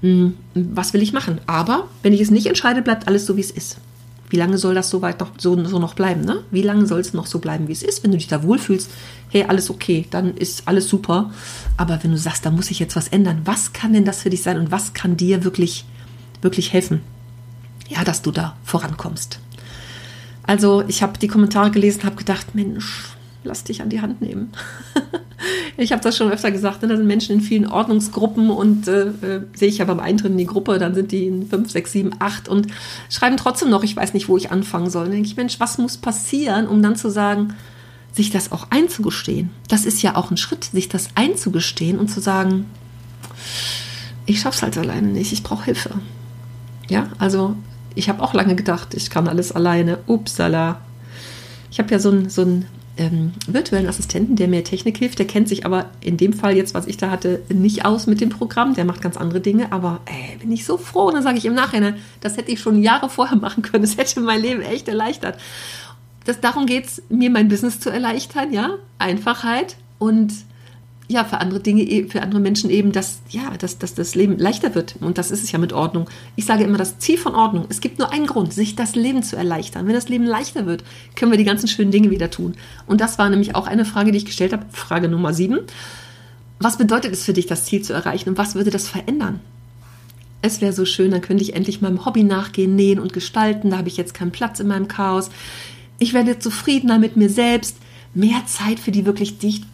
Hm, 0.00 0.34
was 0.54 0.92
will 0.92 1.02
ich 1.02 1.12
machen? 1.12 1.40
Aber 1.46 1.88
wenn 2.02 2.12
ich 2.12 2.20
es 2.20 2.30
nicht 2.30 2.46
entscheide, 2.46 2.82
bleibt 2.82 3.06
alles 3.08 3.26
so, 3.26 3.36
wie 3.36 3.42
es 3.42 3.50
ist. 3.50 3.78
Wie 4.30 4.36
lange 4.36 4.56
soll 4.56 4.74
das 4.74 4.88
so 4.88 5.02
weit 5.02 5.20
noch, 5.20 5.32
so, 5.36 5.62
so 5.64 5.78
noch 5.78 5.94
bleiben? 5.94 6.22
Ne? 6.22 6.42
Wie 6.50 6.62
lange 6.62 6.86
soll 6.86 7.00
es 7.00 7.12
noch 7.12 7.26
so 7.26 7.38
bleiben, 7.38 7.68
wie 7.68 7.72
es 7.72 7.82
ist? 7.82 8.02
Wenn 8.02 8.12
du 8.12 8.16
dich 8.16 8.28
da 8.28 8.42
wohlfühlst, 8.42 8.90
hey, 9.28 9.44
alles 9.44 9.68
okay, 9.68 10.06
dann 10.10 10.34
ist 10.34 10.66
alles 10.66 10.88
super. 10.88 11.30
Aber 11.76 12.02
wenn 12.02 12.12
du 12.12 12.16
sagst, 12.16 12.46
da 12.46 12.50
muss 12.50 12.70
ich 12.70 12.78
jetzt 12.78 12.96
was 12.96 13.08
ändern, 13.08 13.42
was 13.44 13.74
kann 13.74 13.92
denn 13.92 14.06
das 14.06 14.22
für 14.22 14.30
dich 14.30 14.42
sein 14.42 14.58
und 14.58 14.70
was 14.70 14.94
kann 14.94 15.18
dir 15.18 15.44
wirklich, 15.44 15.84
wirklich 16.40 16.72
helfen? 16.72 17.02
Ja, 17.88 18.04
dass 18.04 18.22
du 18.22 18.30
da 18.30 18.56
vorankommst. 18.64 19.38
Also, 20.44 20.82
ich 20.88 21.02
habe 21.02 21.18
die 21.18 21.28
Kommentare 21.28 21.70
gelesen, 21.70 22.04
habe 22.04 22.16
gedacht, 22.16 22.54
Mensch, 22.54 23.04
lass 23.44 23.64
dich 23.64 23.82
an 23.82 23.90
die 23.90 24.00
Hand 24.00 24.22
nehmen. 24.22 24.50
ich 25.82 25.92
habe 25.92 26.02
das 26.02 26.16
schon 26.16 26.30
öfter 26.30 26.50
gesagt, 26.50 26.82
ne? 26.82 26.88
da 26.88 26.96
sind 26.96 27.06
Menschen 27.06 27.36
in 27.36 27.40
vielen 27.40 27.66
Ordnungsgruppen 27.66 28.50
und 28.50 28.88
äh, 28.88 29.08
äh, 29.08 29.42
sehe 29.54 29.68
ich 29.68 29.78
ja 29.78 29.84
beim 29.84 30.00
Eintritt 30.00 30.32
in 30.32 30.38
die 30.38 30.46
Gruppe, 30.46 30.78
dann 30.78 30.94
sind 30.94 31.12
die 31.12 31.26
in 31.26 31.46
5, 31.46 31.70
6, 31.70 31.92
7, 31.92 32.10
8 32.18 32.48
und 32.48 32.68
schreiben 33.10 33.36
trotzdem 33.36 33.70
noch, 33.70 33.82
ich 33.82 33.96
weiß 33.96 34.14
nicht, 34.14 34.28
wo 34.28 34.36
ich 34.36 34.50
anfangen 34.50 34.90
soll. 34.90 35.04
Dann 35.04 35.12
denke 35.12 35.28
ich, 35.28 35.36
Mensch, 35.36 35.60
was 35.60 35.78
muss 35.78 35.96
passieren, 35.96 36.66
um 36.66 36.82
dann 36.82 36.96
zu 36.96 37.10
sagen, 37.10 37.54
sich 38.12 38.30
das 38.30 38.52
auch 38.52 38.66
einzugestehen? 38.70 39.50
Das 39.68 39.84
ist 39.84 40.02
ja 40.02 40.16
auch 40.16 40.30
ein 40.30 40.36
Schritt, 40.36 40.64
sich 40.64 40.88
das 40.88 41.08
einzugestehen 41.14 41.98
und 41.98 42.08
zu 42.08 42.20
sagen, 42.20 42.66
ich 44.26 44.40
schaff's 44.40 44.62
halt 44.62 44.78
alleine 44.78 45.08
nicht, 45.08 45.32
ich 45.32 45.42
brauche 45.42 45.64
Hilfe. 45.64 45.90
Ja, 46.88 47.08
also 47.18 47.56
ich 47.94 48.08
habe 48.08 48.22
auch 48.22 48.34
lange 48.34 48.54
gedacht, 48.54 48.94
ich 48.94 49.10
kann 49.10 49.28
alles 49.28 49.52
alleine. 49.52 49.98
Upsala. 50.06 50.80
Ich 51.70 51.78
habe 51.78 51.90
ja 51.90 51.98
so 51.98 52.10
ein, 52.10 52.28
so 52.28 52.42
ein 52.42 52.66
ähm, 52.96 53.32
virtuellen 53.46 53.88
Assistenten, 53.88 54.36
der 54.36 54.48
mir 54.48 54.64
Technik 54.64 54.98
hilft. 54.98 55.18
Der 55.18 55.26
kennt 55.26 55.48
sich 55.48 55.64
aber 55.64 55.90
in 56.00 56.16
dem 56.16 56.32
Fall 56.32 56.56
jetzt, 56.56 56.74
was 56.74 56.86
ich 56.86 56.96
da 56.96 57.10
hatte, 57.10 57.42
nicht 57.48 57.84
aus 57.84 58.06
mit 58.06 58.20
dem 58.20 58.28
Programm. 58.28 58.74
Der 58.74 58.84
macht 58.84 59.00
ganz 59.00 59.16
andere 59.16 59.40
Dinge. 59.40 59.72
Aber 59.72 60.00
ey, 60.06 60.36
bin 60.38 60.52
ich 60.52 60.64
so 60.64 60.76
froh. 60.76 61.06
Und 61.06 61.14
dann 61.14 61.22
sage 61.22 61.38
ich 61.38 61.44
im 61.44 61.54
Nachhinein, 61.54 61.96
das 62.20 62.36
hätte 62.36 62.50
ich 62.50 62.60
schon 62.60 62.82
Jahre 62.82 63.08
vorher 63.08 63.36
machen 63.40 63.62
können. 63.62 63.82
Das 63.82 63.96
hätte 63.96 64.20
mein 64.20 64.40
Leben 64.40 64.62
echt 64.62 64.88
erleichtert. 64.88 65.38
Das, 66.24 66.40
darum 66.40 66.66
geht 66.66 66.86
es, 66.86 67.02
mir 67.08 67.30
mein 67.30 67.48
Business 67.48 67.80
zu 67.80 67.90
erleichtern, 67.90 68.52
ja. 68.52 68.78
Einfachheit 68.98 69.76
und 69.98 70.32
ja, 71.08 71.24
für 71.24 71.38
andere 71.38 71.60
Dinge, 71.60 71.82
e, 71.82 72.08
für 72.08 72.22
andere 72.22 72.40
Menschen 72.40 72.70
eben, 72.70 72.92
dass, 72.92 73.20
ja, 73.28 73.56
dass, 73.58 73.78
dass 73.78 73.94
das 73.94 74.14
Leben 74.14 74.38
leichter 74.38 74.74
wird. 74.74 74.96
Und 75.00 75.18
das 75.18 75.30
ist 75.30 75.42
es 75.42 75.52
ja 75.52 75.58
mit 75.58 75.72
Ordnung. 75.72 76.08
Ich 76.36 76.46
sage 76.46 76.64
immer, 76.64 76.78
das 76.78 76.98
Ziel 76.98 77.18
von 77.18 77.34
Ordnung, 77.34 77.66
es 77.68 77.80
gibt 77.80 77.98
nur 77.98 78.12
einen 78.12 78.26
Grund, 78.26 78.52
sich 78.52 78.76
das 78.76 78.94
Leben 78.94 79.22
zu 79.22 79.36
erleichtern. 79.36 79.86
Wenn 79.86 79.94
das 79.94 80.08
Leben 80.08 80.24
leichter 80.24 80.66
wird, 80.66 80.84
können 81.16 81.30
wir 81.30 81.38
die 81.38 81.44
ganzen 81.44 81.68
schönen 81.68 81.90
Dinge 81.90 82.10
wieder 82.10 82.30
tun. 82.30 82.54
Und 82.86 83.00
das 83.00 83.18
war 83.18 83.28
nämlich 83.28 83.54
auch 83.54 83.66
eine 83.66 83.84
Frage, 83.84 84.12
die 84.12 84.18
ich 84.18 84.24
gestellt 84.24 84.52
habe, 84.52 84.66
Frage 84.70 85.08
Nummer 85.08 85.34
sieben. 85.34 85.60
Was 86.58 86.78
bedeutet 86.78 87.12
es 87.12 87.24
für 87.24 87.32
dich, 87.32 87.46
das 87.46 87.64
Ziel 87.64 87.82
zu 87.82 87.92
erreichen 87.92 88.30
und 88.30 88.38
was 88.38 88.54
würde 88.54 88.70
das 88.70 88.88
verändern? 88.88 89.40
Es 90.42 90.60
wäre 90.60 90.72
so 90.72 90.84
schön, 90.84 91.10
dann 91.10 91.20
könnte 91.20 91.42
ich 91.42 91.54
endlich 91.54 91.80
meinem 91.80 92.04
Hobby 92.04 92.24
nachgehen, 92.24 92.74
nähen 92.74 92.98
und 92.98 93.12
gestalten. 93.12 93.70
Da 93.70 93.78
habe 93.78 93.88
ich 93.88 93.96
jetzt 93.96 94.14
keinen 94.14 94.32
Platz 94.32 94.60
in 94.60 94.66
meinem 94.66 94.88
Chaos. 94.88 95.30
Ich 95.98 96.14
werde 96.14 96.38
zufriedener 96.38 96.98
mit 96.98 97.16
mir 97.16 97.28
selbst. 97.28 97.76
Mehr 98.14 98.42
Zeit 98.46 98.80
für 98.80 98.90
die 98.90 99.06
wirklich 99.06 99.38
dicht 99.38 99.64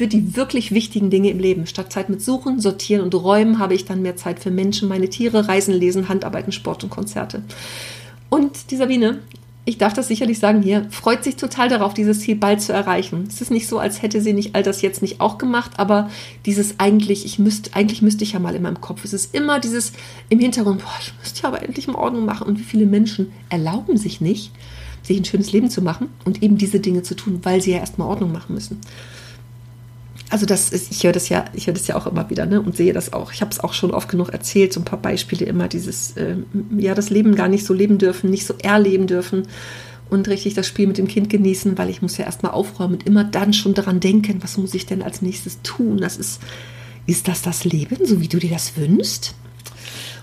für 0.00 0.06
die 0.06 0.34
wirklich 0.34 0.72
wichtigen 0.72 1.10
Dinge 1.10 1.28
im 1.28 1.38
Leben. 1.38 1.66
Statt 1.66 1.92
Zeit 1.92 2.08
mit 2.08 2.22
Suchen, 2.22 2.58
Sortieren 2.58 3.02
und 3.02 3.14
Räumen 3.14 3.58
habe 3.58 3.74
ich 3.74 3.84
dann 3.84 4.00
mehr 4.00 4.16
Zeit 4.16 4.40
für 4.40 4.50
Menschen, 4.50 4.88
meine 4.88 5.10
Tiere, 5.10 5.46
Reisen, 5.46 5.74
Lesen, 5.74 6.08
Handarbeiten, 6.08 6.52
Sport 6.52 6.84
und 6.84 6.88
Konzerte. 6.88 7.42
Und 8.30 8.70
die 8.70 8.76
Sabine, 8.76 9.18
ich 9.66 9.76
darf 9.76 9.92
das 9.92 10.08
sicherlich 10.08 10.38
sagen 10.38 10.62
hier, 10.62 10.86
freut 10.88 11.22
sich 11.22 11.36
total 11.36 11.68
darauf, 11.68 11.92
dieses 11.92 12.20
Ziel 12.20 12.36
bald 12.36 12.62
zu 12.62 12.72
erreichen. 12.72 13.26
Es 13.28 13.42
ist 13.42 13.50
nicht 13.50 13.68
so, 13.68 13.78
als 13.78 14.00
hätte 14.00 14.22
sie 14.22 14.32
nicht 14.32 14.54
all 14.54 14.62
das 14.62 14.80
jetzt 14.80 15.02
nicht 15.02 15.20
auch 15.20 15.36
gemacht, 15.36 15.72
aber 15.76 16.08
dieses 16.46 16.80
eigentlich, 16.80 17.26
ich 17.26 17.38
müsste, 17.38 17.74
eigentlich 17.74 18.00
müsste 18.00 18.24
ich 18.24 18.32
ja 18.32 18.38
mal 18.38 18.54
in 18.54 18.62
meinem 18.62 18.80
Kopf. 18.80 19.04
Es 19.04 19.12
ist 19.12 19.34
immer 19.34 19.60
dieses 19.60 19.92
im 20.30 20.38
Hintergrund, 20.38 20.80
boah, 20.80 20.96
ich 20.98 21.12
müsste 21.18 21.42
ja 21.42 21.48
aber 21.50 21.62
endlich 21.62 21.88
mal 21.88 21.96
Ordnung 21.96 22.24
machen. 22.24 22.46
Und 22.46 22.58
wie 22.58 22.64
viele 22.64 22.86
Menschen 22.86 23.32
erlauben 23.50 23.98
sich 23.98 24.22
nicht, 24.22 24.50
sich 25.02 25.18
ein 25.18 25.26
schönes 25.26 25.52
Leben 25.52 25.68
zu 25.68 25.82
machen 25.82 26.08
und 26.24 26.42
eben 26.42 26.56
diese 26.56 26.80
Dinge 26.80 27.02
zu 27.02 27.14
tun, 27.14 27.40
weil 27.42 27.60
sie 27.60 27.72
ja 27.72 27.80
erstmal 27.80 28.08
Ordnung 28.08 28.32
machen 28.32 28.54
müssen 28.54 28.80
also 30.30 30.46
das 30.46 30.70
ist, 30.70 30.92
ich 30.92 31.02
höre 31.02 31.12
das 31.12 31.28
ja, 31.28 31.44
ich 31.54 31.66
höre 31.66 31.74
das 31.74 31.88
ja 31.88 31.96
auch 31.96 32.06
immer 32.06 32.30
wieder, 32.30 32.46
ne, 32.46 32.62
und 32.62 32.76
sehe 32.76 32.92
das 32.92 33.12
auch. 33.12 33.32
Ich 33.32 33.40
habe 33.40 33.50
es 33.50 33.58
auch 33.58 33.72
schon 33.72 33.90
oft 33.90 34.08
genug 34.08 34.30
erzählt, 34.30 34.72
so 34.72 34.80
ein 34.80 34.84
paar 34.84 35.00
Beispiele 35.00 35.44
immer 35.44 35.66
dieses, 35.66 36.16
äh, 36.16 36.36
ja, 36.78 36.94
das 36.94 37.10
Leben 37.10 37.34
gar 37.34 37.48
nicht 37.48 37.66
so 37.66 37.74
leben 37.74 37.98
dürfen, 37.98 38.30
nicht 38.30 38.46
so 38.46 38.54
erleben 38.62 39.08
dürfen 39.08 39.48
und 40.08 40.28
richtig 40.28 40.54
das 40.54 40.68
Spiel 40.68 40.86
mit 40.86 40.98
dem 40.98 41.08
Kind 41.08 41.30
genießen, 41.30 41.76
weil 41.76 41.90
ich 41.90 42.00
muss 42.00 42.16
ja 42.16 42.24
erstmal 42.24 42.52
aufräumen 42.52 42.94
und 42.94 43.06
immer 43.06 43.24
dann 43.24 43.52
schon 43.52 43.74
daran 43.74 43.98
denken, 43.98 44.40
was 44.40 44.56
muss 44.56 44.74
ich 44.74 44.86
denn 44.86 45.02
als 45.02 45.20
nächstes 45.20 45.62
tun? 45.62 45.98
Das 45.98 46.16
ist, 46.16 46.40
ist 47.06 47.26
das 47.26 47.42
das 47.42 47.64
Leben, 47.64 48.06
so 48.06 48.20
wie 48.20 48.28
du 48.28 48.38
dir 48.38 48.50
das 48.50 48.76
wünschst? 48.76 49.34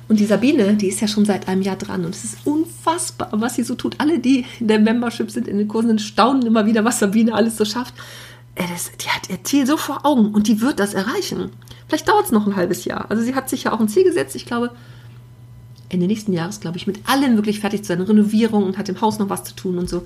Und 0.07 0.21
die 0.21 0.25
Sabine, 0.25 0.75
die 0.75 0.87
ist 0.87 1.01
ja 1.01 1.09
schon 1.09 1.25
seit 1.25 1.49
einem 1.49 1.61
Jahr 1.61 1.75
dran 1.75 2.05
und 2.05 2.15
es 2.15 2.23
ist 2.23 2.37
unfassbar, 2.45 3.29
was 3.33 3.55
sie 3.55 3.63
so 3.63 3.75
tut. 3.75 3.95
Alle, 3.97 4.19
die 4.19 4.45
in 4.61 4.69
der 4.69 4.79
Membership 4.79 5.29
sind, 5.29 5.49
in 5.49 5.57
den 5.57 5.67
Kursen, 5.67 5.99
staunen 5.99 6.45
immer 6.45 6.65
wieder, 6.65 6.85
was 6.85 6.99
Sabine 6.99 7.33
alles 7.33 7.57
so 7.57 7.65
schafft 7.65 7.93
das, 8.65 8.91
die 8.97 9.09
hat 9.09 9.29
ihr 9.29 9.43
Ziel 9.43 9.67
so 9.67 9.77
vor 9.77 10.05
Augen 10.05 10.33
und 10.33 10.47
die 10.47 10.61
wird 10.61 10.79
das 10.79 10.93
erreichen. 10.93 11.51
Vielleicht 11.87 12.07
dauert 12.07 12.25
es 12.25 12.31
noch 12.31 12.47
ein 12.47 12.55
halbes 12.55 12.85
Jahr. 12.85 13.09
Also 13.09 13.23
sie 13.23 13.35
hat 13.35 13.49
sich 13.49 13.63
ja 13.63 13.73
auch 13.73 13.79
ein 13.79 13.89
Ziel 13.89 14.03
gesetzt. 14.03 14.35
Ich 14.35 14.45
glaube, 14.45 14.71
Ende 15.89 16.07
nächsten 16.07 16.33
Jahres, 16.33 16.59
glaube 16.59 16.77
ich, 16.77 16.87
mit 16.87 16.99
allen 17.07 17.35
wirklich 17.35 17.59
fertig 17.59 17.83
zu 17.83 17.87
sein. 17.87 18.01
Renovierung 18.01 18.63
und 18.63 18.77
hat 18.77 18.89
im 18.89 18.99
Haus 18.99 19.19
noch 19.19 19.29
was 19.29 19.43
zu 19.43 19.55
tun 19.55 19.77
und 19.77 19.89
so. 19.89 20.03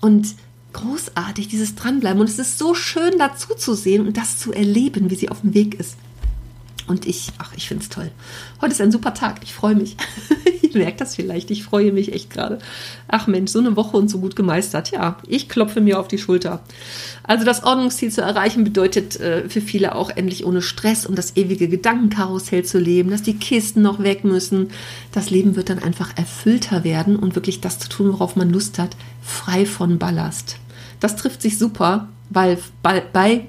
Und 0.00 0.34
großartig, 0.72 1.48
dieses 1.48 1.74
Dranbleiben. 1.74 2.20
Und 2.20 2.28
es 2.28 2.38
ist 2.38 2.58
so 2.58 2.74
schön 2.74 3.18
dazu 3.18 3.54
zu 3.54 3.74
sehen 3.74 4.06
und 4.06 4.16
das 4.16 4.38
zu 4.38 4.52
erleben, 4.52 5.10
wie 5.10 5.16
sie 5.16 5.28
auf 5.28 5.40
dem 5.40 5.54
Weg 5.54 5.74
ist. 5.78 5.96
Und 6.88 7.06
ich, 7.06 7.28
ach, 7.36 7.52
ich 7.54 7.68
finde 7.68 7.82
es 7.82 7.90
toll. 7.90 8.10
Heute 8.62 8.72
ist 8.72 8.80
ein 8.80 8.90
super 8.90 9.12
Tag. 9.12 9.40
Ich 9.42 9.52
freue 9.52 9.74
mich. 9.74 9.96
ich 10.62 10.74
merke 10.74 10.96
das 10.96 11.14
vielleicht. 11.14 11.50
Ich 11.50 11.62
freue 11.62 11.92
mich 11.92 12.14
echt 12.14 12.30
gerade. 12.30 12.58
Ach 13.08 13.26
Mensch, 13.26 13.52
so 13.52 13.58
eine 13.58 13.76
Woche 13.76 13.98
und 13.98 14.08
so 14.08 14.18
gut 14.20 14.36
gemeistert. 14.36 14.90
Ja, 14.90 15.18
ich 15.26 15.50
klopfe 15.50 15.82
mir 15.82 16.00
auf 16.00 16.08
die 16.08 16.16
Schulter. 16.16 16.62
Also 17.24 17.44
das 17.44 17.62
Ordnungsziel 17.62 18.10
zu 18.10 18.22
erreichen 18.22 18.64
bedeutet 18.64 19.20
äh, 19.20 19.48
für 19.50 19.60
viele 19.60 19.94
auch 19.94 20.08
endlich 20.08 20.46
ohne 20.46 20.62
Stress 20.62 21.04
und 21.04 21.18
das 21.18 21.36
ewige 21.36 21.68
Gedankenkarussell 21.68 22.64
zu 22.64 22.78
leben, 22.78 23.10
dass 23.10 23.22
die 23.22 23.36
Kisten 23.36 23.82
noch 23.82 24.02
weg 24.02 24.24
müssen. 24.24 24.70
Das 25.12 25.28
Leben 25.28 25.56
wird 25.56 25.68
dann 25.68 25.82
einfach 25.82 26.16
erfüllter 26.16 26.84
werden 26.84 27.16
und 27.16 27.34
wirklich 27.34 27.60
das 27.60 27.78
zu 27.78 27.90
tun, 27.90 28.12
worauf 28.12 28.34
man 28.34 28.50
Lust 28.50 28.78
hat, 28.78 28.96
frei 29.22 29.66
von 29.66 29.98
Ballast. 29.98 30.56
Das 31.00 31.16
trifft 31.16 31.42
sich 31.42 31.58
super, 31.58 32.08
weil 32.30 32.58
bei, 32.82 33.02
bei 33.12 33.46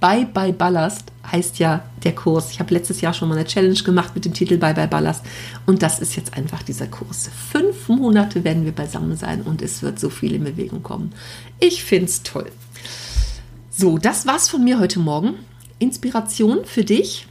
Bye 0.00 0.26
Bye 0.26 0.52
Ballast 0.52 1.13
heißt 1.30 1.58
ja 1.58 1.84
der 2.02 2.14
Kurs. 2.14 2.50
Ich 2.50 2.60
habe 2.60 2.72
letztes 2.74 3.00
Jahr 3.00 3.14
schon 3.14 3.28
mal 3.28 3.36
eine 3.36 3.46
Challenge 3.46 3.82
gemacht 3.82 4.14
mit 4.14 4.24
dem 4.24 4.34
Titel 4.34 4.58
Bye 4.58 4.74
Bye 4.74 4.88
Ballast 4.88 5.24
und 5.66 5.82
das 5.82 6.00
ist 6.00 6.16
jetzt 6.16 6.34
einfach 6.34 6.62
dieser 6.62 6.86
Kurs. 6.86 7.30
Fünf 7.50 7.88
Monate 7.88 8.44
werden 8.44 8.64
wir 8.64 8.72
beisammen 8.72 9.16
sein 9.16 9.42
und 9.42 9.62
es 9.62 9.82
wird 9.82 9.98
so 9.98 10.10
viel 10.10 10.34
in 10.34 10.44
Bewegung 10.44 10.82
kommen. 10.82 11.12
Ich 11.60 11.84
finde 11.84 12.06
es 12.06 12.22
toll. 12.22 12.50
So, 13.70 13.98
das 13.98 14.26
war's 14.26 14.48
von 14.48 14.62
mir 14.62 14.78
heute 14.78 15.00
Morgen. 15.00 15.34
Inspiration 15.78 16.64
für 16.64 16.84
dich, 16.84 17.26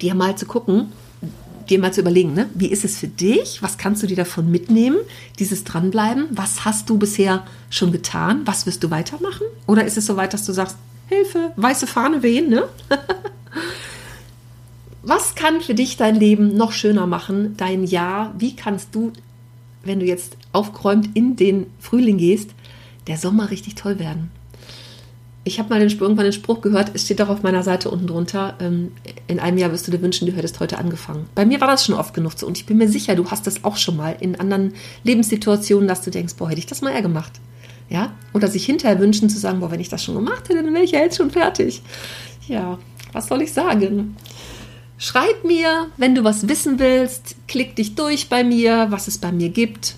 dir 0.00 0.14
mal 0.14 0.36
zu 0.36 0.46
gucken, 0.46 0.92
dir 1.70 1.78
mal 1.78 1.92
zu 1.92 2.00
überlegen, 2.00 2.34
ne? 2.34 2.48
wie 2.54 2.66
ist 2.66 2.84
es 2.84 2.98
für 2.98 3.08
dich? 3.08 3.62
Was 3.62 3.78
kannst 3.78 4.02
du 4.02 4.06
dir 4.06 4.16
davon 4.16 4.50
mitnehmen? 4.50 4.98
Dieses 5.38 5.64
Dranbleiben. 5.64 6.26
Was 6.30 6.64
hast 6.64 6.90
du 6.90 6.98
bisher 6.98 7.44
schon 7.70 7.92
getan? 7.92 8.42
Was 8.44 8.66
wirst 8.66 8.82
du 8.82 8.90
weitermachen? 8.90 9.46
Oder 9.66 9.84
ist 9.84 9.96
es 9.96 10.06
so 10.06 10.16
weit, 10.16 10.34
dass 10.34 10.46
du 10.46 10.52
sagst, 10.52 10.76
Hilfe, 11.10 11.52
weiße 11.56 11.88
Fahne 11.88 12.22
wehen, 12.22 12.48
ne? 12.48 12.68
Was 15.02 15.34
kann 15.34 15.60
für 15.60 15.74
dich 15.74 15.96
dein 15.96 16.14
Leben 16.14 16.56
noch 16.56 16.70
schöner 16.70 17.08
machen, 17.08 17.56
dein 17.56 17.82
Jahr? 17.82 18.32
Wie 18.38 18.54
kannst 18.54 18.94
du, 18.94 19.12
wenn 19.82 19.98
du 19.98 20.06
jetzt 20.06 20.36
aufgeräumt 20.52 21.10
in 21.14 21.34
den 21.34 21.66
Frühling 21.80 22.16
gehst, 22.16 22.50
der 23.08 23.16
Sommer 23.16 23.50
richtig 23.50 23.74
toll 23.74 23.98
werden? 23.98 24.30
Ich 25.42 25.58
habe 25.58 25.70
mal 25.70 25.80
den, 25.80 25.88
irgendwann 25.88 26.26
den 26.26 26.32
Spruch 26.32 26.60
gehört, 26.60 26.92
es 26.94 27.06
steht 27.06 27.20
auch 27.22 27.28
auf 27.28 27.42
meiner 27.42 27.64
Seite 27.64 27.90
unten 27.90 28.06
drunter, 28.06 28.54
ähm, 28.60 28.92
in 29.26 29.40
einem 29.40 29.58
Jahr 29.58 29.72
wirst 29.72 29.88
du 29.88 29.90
dir 29.90 30.02
wünschen, 30.02 30.26
du 30.26 30.32
hättest 30.32 30.60
heute 30.60 30.78
angefangen. 30.78 31.26
Bei 31.34 31.44
mir 31.44 31.60
war 31.60 31.66
das 31.66 31.84
schon 31.84 31.96
oft 31.96 32.14
genug 32.14 32.34
so 32.36 32.46
und 32.46 32.56
ich 32.56 32.66
bin 32.66 32.76
mir 32.76 32.88
sicher, 32.88 33.16
du 33.16 33.28
hast 33.32 33.48
das 33.48 33.64
auch 33.64 33.78
schon 33.78 33.96
mal 33.96 34.16
in 34.20 34.38
anderen 34.38 34.74
Lebenssituationen, 35.02 35.88
dass 35.88 36.02
du 36.02 36.12
denkst, 36.12 36.34
boah, 36.36 36.50
hätte 36.50 36.60
ich 36.60 36.66
das 36.66 36.82
mal 36.82 36.92
eher 36.92 37.02
gemacht. 37.02 37.40
Ja? 37.90 38.14
Oder 38.32 38.48
sich 38.48 38.64
hinterher 38.64 39.00
wünschen 39.00 39.28
zu 39.28 39.38
sagen, 39.38 39.60
boah, 39.60 39.70
wenn 39.70 39.80
ich 39.80 39.88
das 39.88 40.02
schon 40.02 40.14
gemacht 40.14 40.48
hätte, 40.48 40.62
dann 40.62 40.72
wäre 40.72 40.84
ich 40.84 40.92
ja 40.92 41.00
jetzt 41.00 41.16
schon 41.16 41.30
fertig. 41.30 41.82
Ja, 42.48 42.78
was 43.12 43.26
soll 43.26 43.42
ich 43.42 43.52
sagen? 43.52 44.16
Schreib 44.96 45.44
mir, 45.44 45.88
wenn 45.96 46.14
du 46.14 46.24
was 46.24 46.48
wissen 46.48 46.78
willst, 46.78 47.34
klick 47.48 47.74
dich 47.76 47.94
durch 47.94 48.28
bei 48.28 48.44
mir, 48.44 48.86
was 48.90 49.08
es 49.08 49.18
bei 49.18 49.32
mir 49.32 49.48
gibt. 49.48 49.96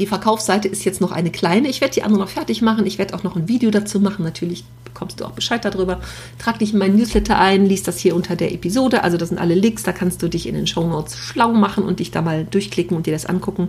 Die 0.00 0.06
Verkaufsseite 0.06 0.66
ist 0.66 0.84
jetzt 0.84 1.00
noch 1.00 1.12
eine 1.12 1.30
kleine. 1.30 1.68
Ich 1.68 1.80
werde 1.80 1.94
die 1.94 2.02
andere 2.02 2.20
noch 2.20 2.28
fertig 2.28 2.62
machen. 2.62 2.86
Ich 2.86 2.98
werde 2.98 3.14
auch 3.14 3.22
noch 3.22 3.36
ein 3.36 3.48
Video 3.48 3.70
dazu 3.70 4.00
machen. 4.00 4.24
Natürlich 4.24 4.64
bekommst 4.84 5.20
du 5.20 5.24
auch 5.24 5.32
Bescheid 5.32 5.64
darüber. 5.64 6.00
Trag 6.38 6.58
dich 6.58 6.72
in 6.72 6.78
meinen 6.78 6.96
Newsletter 6.96 7.38
ein, 7.38 7.66
liest 7.66 7.86
das 7.86 7.98
hier 7.98 8.16
unter 8.16 8.36
der 8.36 8.52
Episode. 8.52 9.02
Also 9.04 9.16
das 9.16 9.28
sind 9.28 9.38
alle 9.38 9.54
Links, 9.54 9.82
da 9.82 9.92
kannst 9.92 10.22
du 10.22 10.28
dich 10.28 10.46
in 10.46 10.54
den 10.54 10.66
Show 10.66 10.86
Notes 10.86 11.16
schlau 11.16 11.52
machen 11.52 11.84
und 11.84 12.00
dich 12.00 12.10
da 12.10 12.22
mal 12.22 12.44
durchklicken 12.44 12.96
und 12.96 13.06
dir 13.06 13.12
das 13.12 13.26
angucken. 13.26 13.68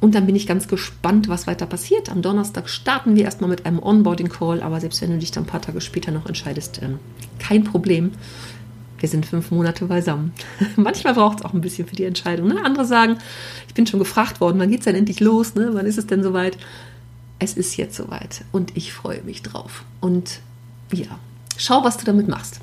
Und 0.00 0.14
dann 0.14 0.24
bin 0.24 0.34
ich 0.34 0.46
ganz 0.46 0.66
gespannt, 0.66 1.28
was 1.28 1.46
weiter 1.46 1.66
passiert. 1.66 2.10
Am 2.10 2.22
Donnerstag 2.22 2.70
starten 2.70 3.16
wir 3.16 3.24
erstmal 3.24 3.50
mit 3.50 3.66
einem 3.66 3.78
Onboarding-Call, 3.78 4.62
aber 4.62 4.80
selbst 4.80 5.02
wenn 5.02 5.10
du 5.10 5.18
dich 5.18 5.30
dann 5.30 5.44
ein 5.44 5.46
paar 5.46 5.60
Tage 5.60 5.82
später 5.82 6.10
noch 6.10 6.26
entscheidest, 6.26 6.80
ähm, 6.82 6.98
kein 7.38 7.64
Problem. 7.64 8.12
Wir 8.98 9.08
sind 9.08 9.26
fünf 9.26 9.50
Monate 9.50 9.86
beisammen. 9.86 10.32
Manchmal 10.76 11.14
braucht 11.14 11.40
es 11.40 11.44
auch 11.44 11.52
ein 11.52 11.60
bisschen 11.60 11.86
für 11.86 11.96
die 11.96 12.04
Entscheidung. 12.04 12.48
Ne? 12.48 12.64
Andere 12.64 12.86
sagen, 12.86 13.18
ich 13.68 13.74
bin 13.74 13.86
schon 13.86 14.00
gefragt 14.00 14.40
worden, 14.40 14.58
wann 14.58 14.70
geht 14.70 14.80
es 14.80 14.84
denn 14.84 14.96
endlich 14.96 15.20
los? 15.20 15.54
Ne? 15.54 15.70
Wann 15.72 15.86
ist 15.86 15.98
es 15.98 16.06
denn 16.06 16.22
soweit? 16.22 16.56
Es 17.38 17.54
ist 17.54 17.76
jetzt 17.76 17.96
soweit 17.96 18.44
und 18.52 18.76
ich 18.76 18.92
freue 18.92 19.22
mich 19.22 19.42
drauf. 19.42 19.84
Und 20.00 20.40
ja, 20.92 21.18
schau, 21.56 21.84
was 21.84 21.96
du 21.96 22.04
damit 22.04 22.28
machst. 22.28 22.60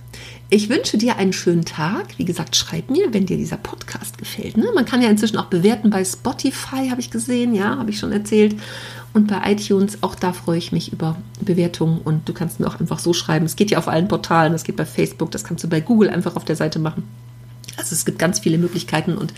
Ich 0.49 0.69
wünsche 0.69 0.97
dir 0.97 1.17
einen 1.17 1.33
schönen 1.33 1.65
Tag. 1.65 2.17
Wie 2.17 2.23
gesagt, 2.23 2.55
schreib 2.55 2.89
mir, 2.89 3.13
wenn 3.13 3.25
dir 3.25 3.35
dieser 3.35 3.57
Podcast 3.57 4.17
gefällt. 4.17 4.55
Ne? 4.55 4.67
Man 4.73 4.85
kann 4.85 5.01
ja 5.01 5.09
inzwischen 5.09 5.37
auch 5.37 5.47
bewerten 5.47 5.89
bei 5.89 6.05
Spotify, 6.05 6.89
habe 6.89 7.01
ich 7.01 7.11
gesehen, 7.11 7.53
ja, 7.53 7.77
habe 7.77 7.89
ich 7.89 7.99
schon 7.99 8.13
erzählt. 8.13 8.55
Und 9.13 9.27
bei 9.27 9.51
iTunes, 9.51 10.03
auch 10.03 10.15
da 10.15 10.31
freue 10.31 10.57
ich 10.57 10.71
mich 10.71 10.93
über 10.93 11.17
Bewertungen. 11.41 11.99
Und 12.01 12.29
du 12.29 12.33
kannst 12.33 12.61
mir 12.61 12.67
auch 12.67 12.79
einfach 12.79 12.99
so 12.99 13.11
schreiben. 13.11 13.45
Es 13.45 13.57
geht 13.57 13.71
ja 13.71 13.77
auf 13.77 13.89
allen 13.89 14.07
Portalen, 14.07 14.53
das 14.53 14.63
geht 14.63 14.77
bei 14.77 14.85
Facebook, 14.85 15.31
das 15.31 15.43
kannst 15.43 15.65
du 15.65 15.67
bei 15.67 15.81
Google 15.81 16.09
einfach 16.09 16.37
auf 16.37 16.45
der 16.45 16.55
Seite 16.55 16.79
machen. 16.79 17.03
Also 17.75 17.93
es 17.93 18.05
gibt 18.05 18.17
ganz 18.17 18.39
viele 18.39 18.57
Möglichkeiten 18.57 19.17
und 19.17 19.33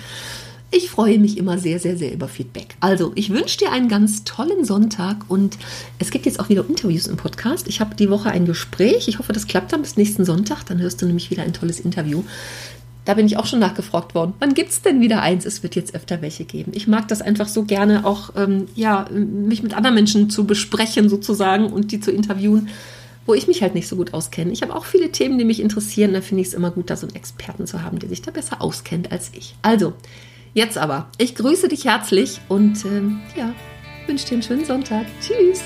ich 0.71 0.89
freue 0.89 1.17
mich 1.17 1.37
immer 1.37 1.57
sehr, 1.57 1.79
sehr, 1.79 1.97
sehr 1.97 2.13
über 2.13 2.27
Feedback. 2.27 2.75
Also, 2.79 3.11
ich 3.15 3.31
wünsche 3.31 3.57
dir 3.57 3.71
einen 3.71 3.89
ganz 3.89 4.23
tollen 4.23 4.65
Sonntag 4.65 5.25
und 5.27 5.57
es 5.97 6.11
gibt 6.11 6.25
jetzt 6.25 6.39
auch 6.39 6.49
wieder 6.49 6.67
Interviews 6.67 7.07
im 7.07 7.17
Podcast. 7.17 7.67
Ich 7.67 7.79
habe 7.79 7.95
die 7.95 8.09
Woche 8.09 8.29
ein 8.29 8.45
Gespräch. 8.45 9.07
Ich 9.07 9.17
hoffe, 9.17 9.33
das 9.33 9.47
klappt 9.47 9.73
dann 9.73 9.81
bis 9.81 9.97
nächsten 9.97 10.25
Sonntag. 10.25 10.63
Dann 10.65 10.79
hörst 10.79 11.01
du 11.01 11.07
nämlich 11.07 11.31
wieder 11.31 11.41
ein 11.41 11.53
tolles 11.53 11.79
Interview. 11.79 12.23
Da 13.05 13.15
bin 13.15 13.25
ich 13.25 13.37
auch 13.37 13.47
schon 13.47 13.57
nachgefragt 13.57 14.13
worden. 14.13 14.33
Wann 14.37 14.53
gibt 14.53 14.69
es 14.69 14.83
denn 14.83 15.01
wieder 15.01 15.23
eins? 15.23 15.43
Es 15.43 15.63
wird 15.63 15.75
jetzt 15.75 15.95
öfter 15.95 16.21
welche 16.21 16.45
geben. 16.45 16.71
Ich 16.75 16.87
mag 16.87 17.07
das 17.07 17.23
einfach 17.23 17.47
so 17.47 17.63
gerne, 17.63 18.05
auch 18.05 18.33
ähm, 18.35 18.67
ja, 18.75 19.07
mich 19.11 19.63
mit 19.63 19.73
anderen 19.75 19.95
Menschen 19.95 20.29
zu 20.29 20.45
besprechen 20.45 21.09
sozusagen 21.09 21.73
und 21.73 21.91
die 21.91 21.99
zu 21.99 22.11
interviewen, 22.11 22.69
wo 23.25 23.33
ich 23.33 23.47
mich 23.47 23.63
halt 23.63 23.73
nicht 23.73 23.87
so 23.87 23.95
gut 23.95 24.13
auskenne. 24.13 24.51
Ich 24.51 24.61
habe 24.61 24.75
auch 24.75 24.85
viele 24.85 25.11
Themen, 25.11 25.39
die 25.39 25.45
mich 25.45 25.59
interessieren. 25.59 26.13
Da 26.13 26.21
finde 26.21 26.41
ich 26.41 26.49
es 26.49 26.53
immer 26.53 26.69
gut, 26.69 26.91
da 26.91 26.95
so 26.95 27.07
einen 27.07 27.15
Experten 27.15 27.65
zu 27.65 27.81
haben, 27.81 27.97
der 27.97 28.09
sich 28.09 28.21
da 28.21 28.29
besser 28.29 28.61
auskennt 28.61 29.11
als 29.11 29.31
ich. 29.33 29.55
Also, 29.63 29.93
Jetzt 30.53 30.77
aber, 30.77 31.07
ich 31.17 31.35
grüße 31.35 31.67
dich 31.67 31.85
herzlich 31.85 32.39
und 32.47 32.83
ähm, 32.85 33.21
ja, 33.35 33.53
wünsche 34.07 34.25
dir 34.27 34.33
einen 34.33 34.43
schönen 34.43 34.65
Sonntag. 34.65 35.05
Tschüss. 35.21 35.61